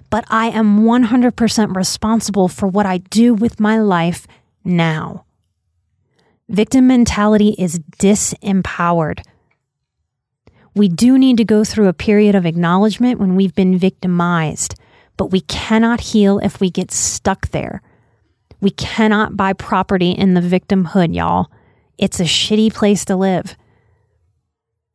but 0.09 0.25
I 0.29 0.47
am 0.47 0.81
100% 0.81 1.75
responsible 1.75 2.47
for 2.47 2.67
what 2.67 2.85
I 2.85 2.97
do 2.99 3.33
with 3.33 3.59
my 3.59 3.79
life 3.79 4.27
now. 4.63 5.25
Victim 6.47 6.87
mentality 6.87 7.55
is 7.57 7.79
disempowered. 7.97 9.21
We 10.75 10.89
do 10.89 11.17
need 11.17 11.37
to 11.37 11.45
go 11.45 11.63
through 11.63 11.87
a 11.87 11.93
period 11.93 12.35
of 12.35 12.45
acknowledgement 12.45 13.19
when 13.19 13.35
we've 13.35 13.55
been 13.55 13.77
victimized 13.77 14.75
but 15.17 15.31
we 15.31 15.41
cannot 15.41 16.01
heal 16.01 16.39
if 16.39 16.59
we 16.59 16.69
get 16.69 16.91
stuck 16.91 17.49
there. 17.49 17.81
We 18.61 18.71
cannot 18.71 19.37
buy 19.37 19.53
property 19.53 20.11
in 20.11 20.33
the 20.33 20.41
victimhood, 20.41 21.15
y'all. 21.15 21.51
It's 21.97 22.19
a 22.19 22.23
shitty 22.23 22.73
place 22.73 23.05
to 23.05 23.15
live. 23.15 23.55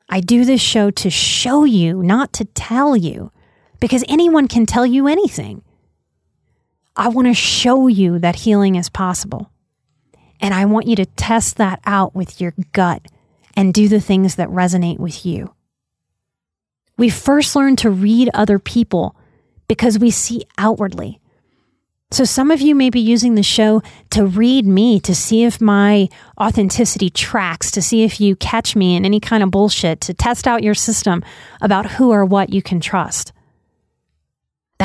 I 0.09 0.20
do 0.20 0.44
this 0.44 0.61
show 0.61 0.90
to 0.90 1.11
show 1.11 1.64
you, 1.64 2.03
not 2.03 2.33
to 2.35 2.44
tell 2.44 2.96
you, 2.96 3.31
because 3.81 4.05
anyone 4.09 4.47
can 4.47 4.66
tell 4.66 4.87
you 4.87 5.09
anything. 5.09 5.62
I 6.97 7.09
want 7.09 7.29
to 7.29 7.35
show 7.35 7.87
you 7.87 8.19
that 8.19 8.37
healing 8.37 8.77
is 8.77 8.88
possible. 8.88 9.51
And 10.40 10.55
I 10.55 10.64
want 10.66 10.87
you 10.87 10.97
to 10.97 11.07
test 11.07 11.57
that 11.57 11.81
out 11.85 12.14
with 12.14 12.40
your 12.40 12.55
gut 12.73 13.07
and 13.57 13.75
do 13.75 13.88
the 13.88 14.01
things 14.01 14.37
that 14.37 14.49
resonate 14.49 14.99
with 14.99 15.25
you. 15.27 15.55
We 16.97 17.09
first 17.09 17.57
learn 17.57 17.77
to 17.77 17.90
read 17.90 18.31
other 18.35 18.59
people 18.59 19.16
because 19.69 19.99
we 19.99 20.11
see 20.11 20.45
outwardly. 20.59 21.21
So, 22.12 22.25
some 22.25 22.51
of 22.51 22.61
you 22.61 22.75
may 22.75 22.90
be 22.90 23.01
using 23.01 23.37
the 23.37 23.43
show 23.43 23.83
to 24.11 24.27
read 24.27 24.66
me 24.66 24.99
to 25.01 25.14
see 25.14 25.45
if 25.45 25.61
my 25.61 26.09
authenticity 26.40 27.09
tracks, 27.09 27.71
to 27.71 27.81
see 27.81 28.03
if 28.03 28.21
you 28.21 28.35
catch 28.35 28.75
me 28.75 28.97
in 28.97 29.05
any 29.05 29.21
kind 29.21 29.45
of 29.45 29.53
bullshit, 29.53 30.01
to 30.03 30.14
test 30.14 30.49
out 30.49 30.64
your 30.64 30.75
system 30.75 31.23
about 31.61 31.93
who 31.93 32.11
or 32.11 32.25
what 32.25 32.51
you 32.51 32.62
can 32.62 32.81
trust. 32.81 33.33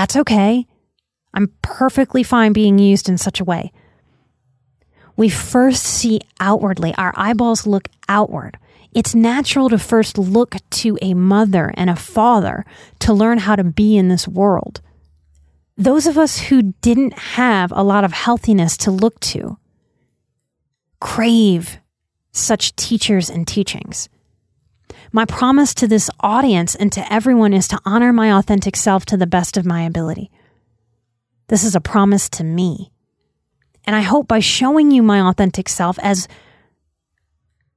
That's 0.05 0.17
okay. 0.17 0.67
I'm 1.33 1.51
perfectly 1.63 2.21
fine 2.21 2.53
being 2.53 2.77
used 2.77 3.09
in 3.09 3.17
such 3.17 3.39
a 3.39 3.43
way. 3.43 3.71
We 5.17 5.29
first 5.29 5.81
see 5.81 6.21
outwardly, 6.39 6.93
our 6.93 7.11
eyeballs 7.17 7.65
look 7.65 7.87
outward. 8.07 8.59
It's 8.93 9.15
natural 9.15 9.67
to 9.69 9.79
first 9.79 10.19
look 10.19 10.57
to 10.69 10.99
a 11.01 11.15
mother 11.15 11.73
and 11.75 11.89
a 11.89 11.95
father 11.95 12.67
to 12.99 13.13
learn 13.13 13.39
how 13.39 13.55
to 13.55 13.63
be 13.63 13.97
in 13.97 14.09
this 14.09 14.27
world. 14.27 14.79
Those 15.75 16.05
of 16.05 16.19
us 16.19 16.37
who 16.37 16.75
didn't 16.81 17.17
have 17.17 17.71
a 17.75 17.81
lot 17.81 18.03
of 18.03 18.13
healthiness 18.13 18.77
to 18.77 18.91
look 18.91 19.19
to 19.21 19.57
crave 20.99 21.79
such 22.31 22.75
teachers 22.75 23.27
and 23.31 23.47
teachings. 23.47 24.07
My 25.15 25.23
promise 25.23 25.73
to 25.75 25.87
this 25.87 26.09
audience 26.19 26.75
and 26.75 26.91
to 26.91 27.13
everyone 27.13 27.53
is 27.53 27.69
to 27.69 27.79
honor 27.85 28.11
my 28.11 28.37
authentic 28.37 28.75
self 28.75 29.05
to 29.05 29.15
the 29.15 29.25
best 29.25 29.55
of 29.55 29.65
my 29.65 29.83
ability. 29.83 30.29
This 31.47 31.63
is 31.63 31.73
a 31.73 31.79
promise 31.79 32.27
to 32.31 32.43
me. 32.43 32.91
And 33.85 33.95
I 33.95 34.01
hope 34.01 34.27
by 34.27 34.39
showing 34.39 34.91
you 34.91 35.01
my 35.01 35.21
authentic 35.21 35.69
self 35.69 35.97
as 35.99 36.27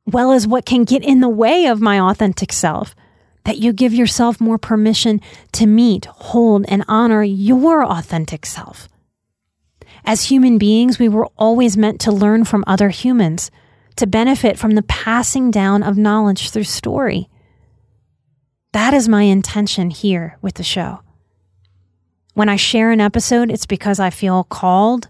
well 0.04 0.32
as 0.32 0.48
what 0.48 0.66
can 0.66 0.82
get 0.82 1.04
in 1.04 1.20
the 1.20 1.28
way 1.28 1.66
of 1.66 1.80
my 1.80 2.00
authentic 2.00 2.52
self. 2.52 2.96
That 3.44 3.58
you 3.58 3.72
give 3.72 3.94
yourself 3.94 4.40
more 4.40 4.58
permission 4.58 5.20
to 5.52 5.64
meet, 5.64 6.06
hold, 6.06 6.64
and 6.66 6.84
honor 6.88 7.22
your 7.22 7.86
authentic 7.86 8.46
self. 8.46 8.88
As 10.04 10.24
human 10.24 10.58
beings, 10.58 10.98
we 10.98 11.08
were 11.08 11.28
always 11.36 11.76
meant 11.76 12.00
to 12.00 12.10
learn 12.10 12.44
from 12.44 12.64
other 12.66 12.88
humans, 12.88 13.52
to 13.98 14.06
benefit 14.06 14.58
from 14.58 14.72
the 14.72 14.82
passing 14.82 15.50
down 15.50 15.82
of 15.82 15.96
knowledge 15.96 16.50
through 16.50 16.64
story. 16.64 17.28
That 18.72 18.94
is 18.94 19.08
my 19.08 19.22
intention 19.22 19.90
here 19.90 20.38
with 20.42 20.54
the 20.54 20.62
show. 20.62 21.00
When 22.34 22.48
I 22.48 22.56
share 22.56 22.90
an 22.90 23.00
episode, 23.00 23.50
it's 23.50 23.66
because 23.66 23.98
I 23.98 24.10
feel 24.10 24.44
called. 24.44 25.08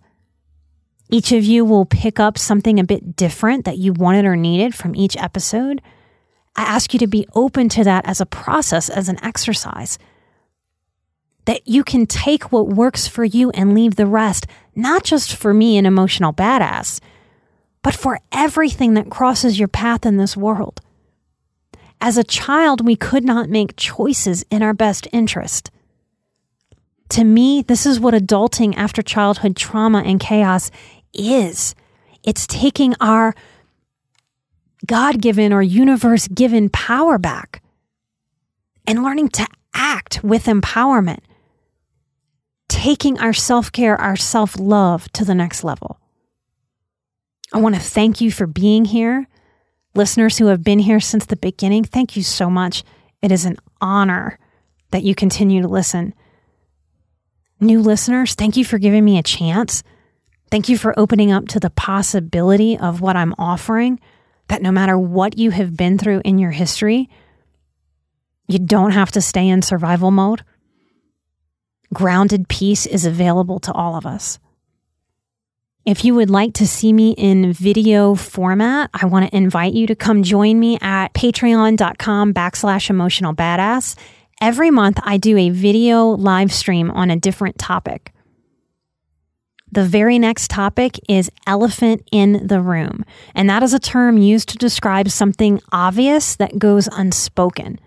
Each 1.11 1.33
of 1.33 1.45
you 1.45 1.65
will 1.65 1.85
pick 1.85 2.19
up 2.19 2.39
something 2.39 2.79
a 2.79 2.85
bit 2.85 3.17
different 3.17 3.65
that 3.65 3.79
you 3.79 3.93
wanted 3.93 4.25
or 4.25 4.37
needed 4.37 4.75
from 4.75 4.97
each 4.97 5.17
episode. 5.17 5.83
I 6.57 6.63
ask 6.63 6.93
you 6.93 6.99
to 7.01 7.07
be 7.07 7.27
open 7.35 7.69
to 7.71 7.85
that 7.85 8.07
as 8.07 8.21
a 8.21 8.27
process, 8.27 8.89
as 8.89 9.09
an 9.09 9.23
exercise. 9.23 9.99
That 11.45 11.67
you 11.67 11.85
can 11.85 12.07
take 12.07 12.53
what 12.53 12.69
works 12.69 13.07
for 13.07 13.25
you 13.25 13.51
and 13.51 13.75
leave 13.75 13.97
the 13.97 14.07
rest, 14.07 14.47
not 14.75 15.05
just 15.05 15.35
for 15.35 15.53
me, 15.53 15.77
an 15.79 15.87
emotional 15.87 16.33
badass, 16.33 17.01
but 17.89 17.97
for 17.97 18.21
everything 18.33 18.93
that 18.93 19.09
crosses 19.09 19.59
your 19.59 19.67
path 19.67 20.05
in 20.05 20.19
this 20.19 20.37
world. 20.37 20.83
As 22.03 22.19
a 22.19 22.23
child, 22.23 22.85
we 22.85 22.97
could 22.97 23.25
not 23.25 23.49
make 23.49 23.77
choices 23.79 24.45
in 24.51 24.63
our 24.63 24.75
best 24.75 25.09
interest. 25.11 25.71
To 27.09 27.25
me, 27.25 27.63
this 27.63 27.87
is 27.87 27.99
what 27.99 28.13
adulting 28.13 28.77
after 28.77 29.01
childhood 29.01 29.57
trauma 29.57 30.03
and 30.05 30.21
chaos 30.21 30.71
is. 31.15 31.75
It's 32.23 32.47
taking 32.47 32.95
our 33.01 33.35
God 34.85 35.23
given 35.23 35.51
or 35.51 35.63
universe 35.63 36.29
given 36.29 36.69
power 36.69 37.17
back 37.17 37.63
and 38.87 39.03
learning 39.03 39.31
to 39.31 39.47
act 39.73 40.23
with 40.23 40.45
empowerment, 40.45 41.21
taking 42.69 43.19
our 43.19 43.33
self 43.33 43.73
care, 43.73 43.99
our 43.99 44.15
self 44.15 44.59
love 44.59 45.11
to 45.15 45.25
the 45.25 45.35
next 45.35 45.65
level. 45.65 45.99
I 47.53 47.61
want 47.61 47.75
to 47.75 47.81
thank 47.81 48.21
you 48.21 48.31
for 48.31 48.47
being 48.47 48.85
here. 48.85 49.27
Listeners 49.95 50.39
who 50.39 50.47
have 50.47 50.63
been 50.63 50.79
here 50.79 51.01
since 51.01 51.27
the 51.27 51.37
beginning, 51.37 51.85
thank 51.85 52.17
you 52.17 52.23
so 52.23 52.51
much. 52.51 52.85
It 53.23 53.33
is 53.33 53.45
an 53.45 53.57
honor 53.81 54.39
that 54.91 55.03
you 55.03 55.15
continue 55.15 55.63
to 55.63 55.69
listen. 55.69 56.15
New 57.61 57.81
listeners, 57.81 58.35
thank 58.35 58.57
you 58.57 58.65
for 58.65 58.79
giving 58.79 59.05
me 59.05 59.19
a 59.19 59.23
chance. 59.23 59.83
Thank 60.51 60.69
you 60.69 60.79
for 60.79 60.99
opening 60.99 61.33
up 61.33 61.49
to 61.49 61.61
the 61.61 61.71
possibility 61.71 62.79
of 62.79 63.01
what 63.01 63.17
I'm 63.17 63.35
offering, 63.39 63.99
that 64.49 64.63
no 64.63 64.71
matter 64.71 64.99
what 64.99 65.37
you 65.39 65.51
have 65.51 65.77
been 65.77 65.99
through 65.99 66.23
in 66.25 66.39
your 66.39 66.53
history, 66.53 67.09
you 68.47 68.59
don't 68.59 68.93
have 68.93 69.11
to 69.13 69.21
stay 69.21 69.49
in 69.49 69.63
survival 69.63 70.11
mode. 70.11 70.43
Grounded 71.93 72.49
peace 72.49 72.87
is 72.87 73.05
available 73.05 73.59
to 73.61 73.73
all 73.73 73.97
of 73.97 74.07
us. 74.07 74.39
If 75.89 76.05
you 76.05 76.15
would 76.17 76.29
like 76.29 76.53
to 76.57 76.67
see 76.67 76.93
me 76.93 77.13
in 77.13 77.51
video 77.55 78.15
format, 78.15 78.91
I 78.93 79.07
want 79.07 79.27
to 79.27 79.35
invite 79.35 79.73
you 79.73 79.87
to 79.87 79.95
come 79.95 80.23
join 80.23 80.61
me 80.61 80.77
at 80.83 81.15
patreon.com 81.15 82.35
backslash 82.35 82.91
emotional 82.91 83.35
badass. 83.35 83.97
Every 84.39 84.71
month, 84.71 85.01
I 85.03 85.17
do 85.17 85.39
a 85.39 85.49
video 85.49 86.09
live 86.09 86.53
stream 86.53 86.91
on 86.91 87.11
a 87.11 87.17
different 87.17 87.59
topic. 87.59 88.13
The 89.73 89.83
very 89.83 90.19
next 90.19 90.51
topic 90.51 91.01
is 91.09 91.31
elephant 91.47 92.07
in 92.13 92.47
the 92.47 92.61
room. 92.61 93.03
And 93.35 93.49
that 93.49 93.63
is 93.63 93.73
a 93.73 93.79
term 93.79 94.19
used 94.19 94.51
to 94.51 94.59
describe 94.59 95.09
something 95.09 95.59
obvious 95.73 96.37
that 96.37 96.59
goes 96.59 96.87
unspoken. 96.93 97.81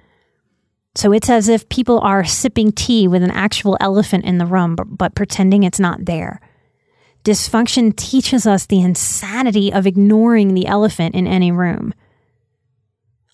So 0.95 1.12
it's 1.12 1.30
as 1.30 1.47
if 1.47 1.70
people 1.70 1.99
are 1.99 2.26
sipping 2.26 2.72
tea 2.72 3.08
with 3.08 3.22
an 3.22 3.30
actual 3.30 3.78
elephant 3.80 4.26
in 4.26 4.39
the 4.39 4.47
room, 4.47 4.76
but, 4.76 4.86
but 4.97 5.14
pretending 5.14 5.62
it's 5.62 5.80
not 5.80 6.06
there. 6.06 6.41
Dysfunction 7.24 7.95
teaches 7.95 8.47
us 8.47 8.65
the 8.65 8.82
insanity 8.82 9.72
of 9.72 9.86
ignoring 9.86 10.53
the 10.53 10.65
elephant 10.65 11.13
in 11.13 11.28
any 11.28 11.51
room. 11.51 11.93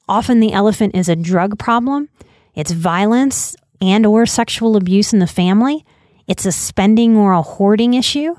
Often 0.10 0.40
the 0.40 0.54
elephant 0.54 0.96
is 0.96 1.10
a 1.10 1.16
drug 1.16 1.58
problem, 1.58 2.10
it's 2.54 2.72
violence 2.72 3.56
and 3.80 4.06
or 4.06 4.26
sexual 4.26 4.76
abuse 4.76 5.14
in 5.14 5.20
the 5.20 5.28
family, 5.28 5.86
it's 6.28 6.46
a 6.46 6.52
spending 6.52 7.16
or 7.16 7.32
a 7.32 7.42
hoarding 7.42 7.94
issue. 7.94 8.36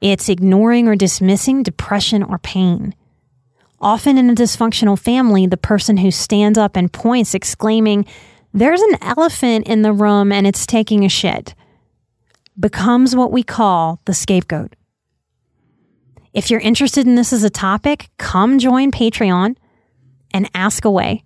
It's 0.00 0.28
ignoring 0.28 0.88
or 0.88 0.96
dismissing 0.96 1.62
depression 1.62 2.22
or 2.22 2.38
pain. 2.38 2.94
Often 3.80 4.18
in 4.18 4.28
a 4.28 4.34
dysfunctional 4.34 4.98
family, 4.98 5.46
the 5.46 5.56
person 5.56 5.98
who 5.98 6.10
stands 6.10 6.58
up 6.58 6.76
and 6.76 6.92
points, 6.92 7.34
exclaiming, 7.34 8.04
There's 8.52 8.80
an 8.80 8.98
elephant 9.00 9.66
in 9.66 9.82
the 9.82 9.92
room 9.92 10.32
and 10.32 10.46
it's 10.46 10.66
taking 10.66 11.04
a 11.04 11.08
shit, 11.08 11.54
becomes 12.58 13.14
what 13.14 13.32
we 13.32 13.42
call 13.42 14.00
the 14.04 14.14
scapegoat. 14.14 14.74
If 16.32 16.50
you're 16.50 16.60
interested 16.60 17.06
in 17.06 17.14
this 17.14 17.32
as 17.32 17.44
a 17.44 17.50
topic, 17.50 18.10
come 18.18 18.58
join 18.58 18.90
Patreon 18.90 19.56
and 20.32 20.50
ask 20.54 20.84
away. 20.84 21.22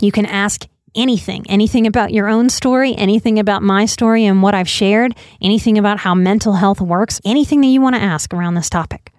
You 0.00 0.12
can 0.12 0.26
ask 0.26 0.66
anything, 0.94 1.44
anything 1.48 1.86
about 1.86 2.12
your 2.12 2.28
own 2.28 2.50
story, 2.50 2.94
anything 2.96 3.38
about 3.38 3.62
my 3.62 3.86
story 3.86 4.26
and 4.26 4.42
what 4.42 4.54
I've 4.54 4.68
shared, 4.68 5.16
anything 5.40 5.78
about 5.78 5.98
how 5.98 6.14
mental 6.14 6.54
health 6.54 6.80
works, 6.80 7.20
anything 7.24 7.62
that 7.62 7.68
you 7.68 7.80
want 7.80 7.96
to 7.96 8.02
ask 8.02 8.34
around 8.34 8.54
this 8.54 8.68
topic. 8.68 9.13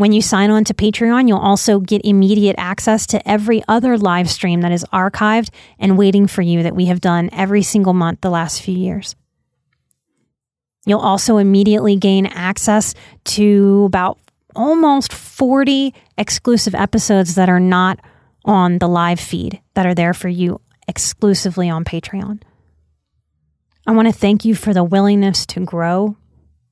When 0.00 0.12
you 0.12 0.22
sign 0.22 0.48
on 0.50 0.64
to 0.64 0.72
Patreon, 0.72 1.28
you'll 1.28 1.36
also 1.36 1.78
get 1.78 2.06
immediate 2.06 2.54
access 2.56 3.06
to 3.08 3.28
every 3.28 3.62
other 3.68 3.98
live 3.98 4.30
stream 4.30 4.62
that 4.62 4.72
is 4.72 4.82
archived 4.94 5.50
and 5.78 5.98
waiting 5.98 6.26
for 6.26 6.40
you 6.40 6.62
that 6.62 6.74
we 6.74 6.86
have 6.86 7.02
done 7.02 7.28
every 7.34 7.60
single 7.60 7.92
month 7.92 8.22
the 8.22 8.30
last 8.30 8.62
few 8.62 8.74
years. 8.74 9.14
You'll 10.86 11.00
also 11.00 11.36
immediately 11.36 11.96
gain 11.96 12.24
access 12.24 12.94
to 13.24 13.84
about 13.84 14.18
almost 14.56 15.12
40 15.12 15.92
exclusive 16.16 16.74
episodes 16.74 17.34
that 17.34 17.50
are 17.50 17.60
not 17.60 18.00
on 18.46 18.78
the 18.78 18.88
live 18.88 19.20
feed 19.20 19.60
that 19.74 19.84
are 19.84 19.94
there 19.94 20.14
for 20.14 20.30
you 20.30 20.62
exclusively 20.88 21.68
on 21.68 21.84
Patreon. 21.84 22.40
I 23.86 23.90
want 23.90 24.08
to 24.08 24.18
thank 24.18 24.46
you 24.46 24.54
for 24.54 24.72
the 24.72 24.82
willingness 24.82 25.44
to 25.44 25.60
grow, 25.60 26.16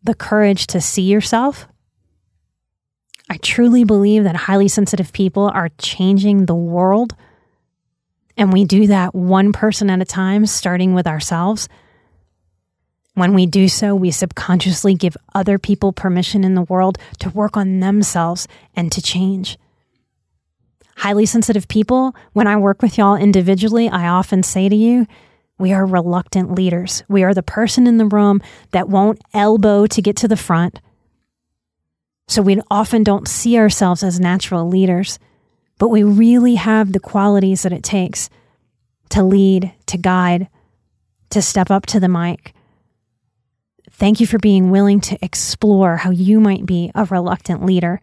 the 0.03 0.15
courage 0.15 0.67
to 0.69 0.81
see 0.81 1.03
yourself. 1.03 1.69
I 3.31 3.37
truly 3.39 3.85
believe 3.85 4.25
that 4.25 4.37
highly 4.37 4.69
sensitive 4.69 5.13
people 5.13 5.51
are 5.53 5.71
changing 5.79 6.47
the 6.47 6.55
world. 6.55 7.15
And 8.37 8.53
we 8.53 8.65
do 8.65 8.87
that 8.87 9.15
one 9.15 9.53
person 9.53 9.91
at 9.91 10.01
a 10.01 10.05
time, 10.05 10.47
starting 10.47 10.95
with 10.95 11.07
ourselves. 11.07 11.69
When 13.15 13.35
we 13.35 13.47
do 13.47 13.69
so, 13.69 13.95
we 13.95 14.11
subconsciously 14.11 14.95
give 14.95 15.17
other 15.35 15.59
people 15.59 15.93
permission 15.93 16.45
in 16.45 16.55
the 16.55 16.63
world 16.63 16.99
to 17.19 17.31
work 17.31 17.57
on 17.57 17.81
themselves 17.81 18.47
and 18.77 18.93
to 18.93 19.03
change 19.03 19.59
highly 20.99 21.27
sensitive 21.27 21.69
people, 21.69 22.15
when 22.33 22.49
I 22.49 22.57
work 22.57 22.83
with 22.83 22.99
y'all 22.99 23.17
individually, 23.17 23.89
I 23.89 24.09
often 24.09 24.43
say 24.43 24.69
to 24.69 24.75
you, 24.75 25.07
we 25.57 25.73
are 25.73 25.87
reluctant 25.87 26.55
leaders. 26.55 27.05
We 27.09 27.23
are 27.23 27.35
the 27.35 27.43
person 27.43 27.87
in 27.87 27.99
the 27.99 28.05
room 28.05 28.43
that 28.73 28.89
won't 28.89 29.23
elbow 29.33 29.87
to 29.87 30.03
get 30.03 30.17
to 30.17 30.29
the 30.29 30.37
front. 30.37 30.81
So 32.29 32.43
we 32.43 32.61
often 32.71 33.03
don't 33.03 33.27
see 33.27 33.59
ourselves 33.59 34.03
as 34.03 34.21
natural 34.21 34.69
leaders, 34.69 35.19
but 35.79 35.89
we 35.89 36.03
really 36.03 36.57
have 36.57 36.93
the 36.93 37.01
qualities 37.01 37.63
that 37.63 37.73
it 37.73 37.83
takes 37.83 38.29
to 39.11 39.23
lead, 39.23 39.73
to 39.87 39.97
guide, 39.97 40.49
to 41.31 41.41
step 41.41 41.71
up 41.71 41.87
to 41.87 42.01
the 42.01 42.09
mic. 42.09 42.55
Thank 43.91 44.21
you 44.21 44.27
for 44.27 44.39
being 44.39 44.71
willing 44.71 45.01
to 45.01 45.19
explore 45.23 45.97
how 45.97 46.11
you 46.11 46.39
might 46.39 46.67
be 46.67 46.91
a 46.95 47.07
reluctant 47.07 47.65
leader 47.65 48.01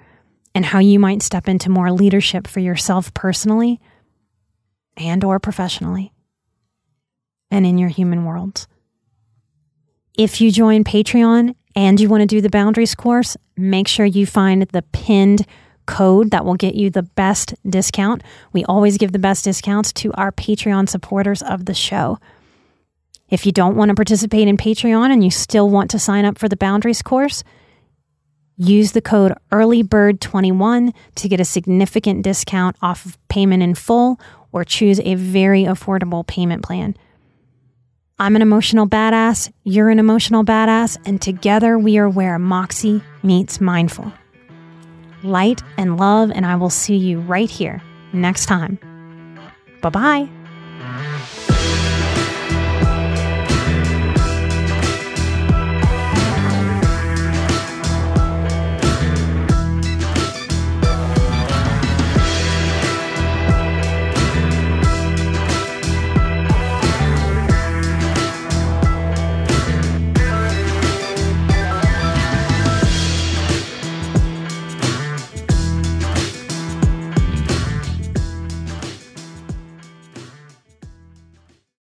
and 0.55 0.65
how 0.65 0.79
you 0.79 0.99
might 0.99 1.21
step 1.21 1.47
into 1.47 1.69
more 1.69 1.91
leadership 1.91 2.47
for 2.47 2.59
yourself 2.59 3.13
personally 3.13 3.79
and 4.97 5.23
or 5.23 5.39
professionally 5.39 6.13
and 7.51 7.65
in 7.65 7.77
your 7.77 7.89
human 7.89 8.25
worlds. 8.25 8.67
If 10.17 10.41
you 10.41 10.51
join 10.51 10.83
Patreon 10.83 11.55
and 11.75 11.99
you 11.99 12.09
want 12.09 12.21
to 12.21 12.27
do 12.27 12.41
the 12.41 12.49
boundaries 12.49 12.95
course, 12.95 13.37
make 13.57 13.87
sure 13.87 14.05
you 14.05 14.25
find 14.25 14.63
the 14.63 14.81
pinned 14.81 15.45
code 15.85 16.31
that 16.31 16.45
will 16.45 16.55
get 16.55 16.75
you 16.75 16.89
the 16.89 17.03
best 17.03 17.53
discount. 17.69 18.23
We 18.53 18.65
always 18.65 18.97
give 18.97 19.11
the 19.11 19.19
best 19.19 19.43
discounts 19.43 19.93
to 19.93 20.11
our 20.13 20.31
Patreon 20.31 20.89
supporters 20.89 21.41
of 21.41 21.65
the 21.65 21.73
show. 21.73 22.19
If 23.29 23.45
you 23.45 23.51
don't 23.51 23.75
want 23.75 23.89
to 23.89 23.95
participate 23.95 24.47
in 24.47 24.57
Patreon 24.57 25.11
and 25.11 25.23
you 25.23 25.31
still 25.31 25.69
want 25.69 25.91
to 25.91 25.99
sign 25.99 26.25
up 26.25 26.37
for 26.37 26.49
the 26.49 26.57
boundaries 26.57 27.01
course, 27.01 27.43
Use 28.57 28.93
the 28.93 29.01
code 29.01 29.33
EARLYBIRD21 29.51 30.93
to 31.15 31.27
get 31.27 31.41
a 31.41 31.45
significant 31.45 32.23
discount 32.23 32.77
off 32.81 33.05
of 33.05 33.27
payment 33.27 33.61
in 33.61 33.75
full 33.75 34.19
or 34.53 34.63
choose 34.63 35.01
a 35.01 35.15
very 35.15 35.63
affordable 35.63 36.25
payment 36.25 36.63
plan. 36.63 36.95
I'm 38.17 38.37
an 38.37 38.41
emotional 38.41 38.87
badass, 38.87 39.51
you're 39.65 39.89
an 39.89 39.99
emotional 39.99 40.45
badass, 40.45 40.97
and 41.05 41.21
together 41.21 41.77
we 41.77 41.97
are 41.97 42.07
where 42.07 42.39
Moxie 42.39 43.01
meets 43.23 43.59
mindful. 43.59 44.13
Light 45.21 45.61
and 45.77 45.97
love, 45.97 46.31
and 46.31 46.45
I 46.45 46.55
will 46.55 46.69
see 46.69 46.95
you 46.95 47.19
right 47.19 47.49
here 47.49 47.83
next 48.13 48.45
time. 48.45 48.79
Bye 49.81 49.89
bye. 49.89 50.29